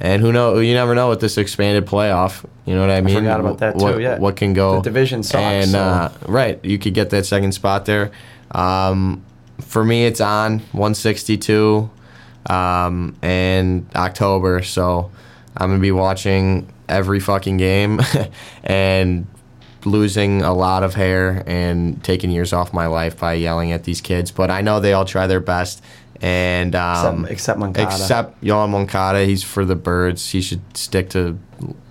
And 0.00 0.22
who 0.22 0.32
know? 0.32 0.58
You 0.58 0.74
never 0.74 0.94
know 0.94 1.08
with 1.08 1.20
this 1.20 1.36
expanded 1.38 1.86
playoff. 1.86 2.44
You 2.66 2.74
know 2.74 2.82
what 2.82 2.90
I 2.90 3.00
mean? 3.00 3.16
forgot 3.16 3.40
about 3.40 3.58
that, 3.58 3.78
too, 3.78 3.84
What, 3.84 4.00
yeah. 4.00 4.18
what 4.18 4.36
can 4.36 4.52
go? 4.52 4.76
The 4.76 4.82
division 4.82 5.22
sucks, 5.22 5.42
And 5.42 5.70
so- 5.70 5.78
uh, 5.80 6.12
right, 6.26 6.64
you 6.64 6.78
could 6.78 6.94
get 6.94 7.10
that 7.10 7.26
second 7.26 7.52
spot 7.52 7.84
there. 7.86 8.12
Um, 8.52 9.24
for 9.60 9.84
me, 9.84 10.06
it's 10.06 10.20
on 10.20 10.60
162 10.72 11.90
um, 12.46 13.16
and 13.22 13.86
October. 13.96 14.62
So 14.62 15.10
I'm 15.56 15.70
gonna 15.70 15.80
be 15.80 15.90
watching 15.92 16.68
every 16.88 17.20
fucking 17.20 17.56
game 17.56 18.00
and 18.64 19.26
losing 19.84 20.42
a 20.42 20.52
lot 20.52 20.82
of 20.82 20.94
hair 20.94 21.42
and 21.46 22.02
taking 22.04 22.30
years 22.30 22.52
off 22.52 22.72
my 22.72 22.86
life 22.86 23.18
by 23.18 23.32
yelling 23.34 23.72
at 23.72 23.84
these 23.84 24.00
kids. 24.00 24.30
But 24.30 24.50
I 24.50 24.60
know 24.60 24.80
they 24.80 24.92
all 24.92 25.04
try 25.04 25.26
their 25.26 25.40
best. 25.40 25.82
And 26.20 26.74
um, 26.74 27.20
Except- 27.24 27.32
except 27.32 27.58
Moncada. 27.60 27.86
Except 27.94 28.42
Yoán 28.42 28.70
Moncada, 28.70 29.24
he's 29.24 29.42
for 29.42 29.64
the 29.64 29.76
birds. 29.76 30.30
He 30.30 30.40
should 30.40 30.60
stick 30.76 31.10
to 31.10 31.38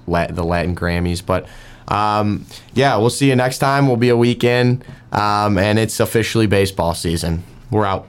Lat- 0.06 0.36
the 0.36 0.44
Latin 0.44 0.76
Grammys. 0.76 1.26
But 1.26 1.48
um, 1.88 2.46
yeah, 2.74 2.98
we'll 2.98 3.10
see 3.10 3.30
you 3.30 3.36
next 3.36 3.60
time. 3.60 3.88
We'll 3.88 3.96
be 3.96 4.10
a 4.10 4.18
week 4.18 4.44
in, 4.44 4.84
um, 5.14 5.58
and 5.58 5.80
it's 5.80 6.00
officially 6.02 6.46
baseball 6.48 6.94
season. 6.94 7.44
We're 7.72 7.86
out. 7.86 8.08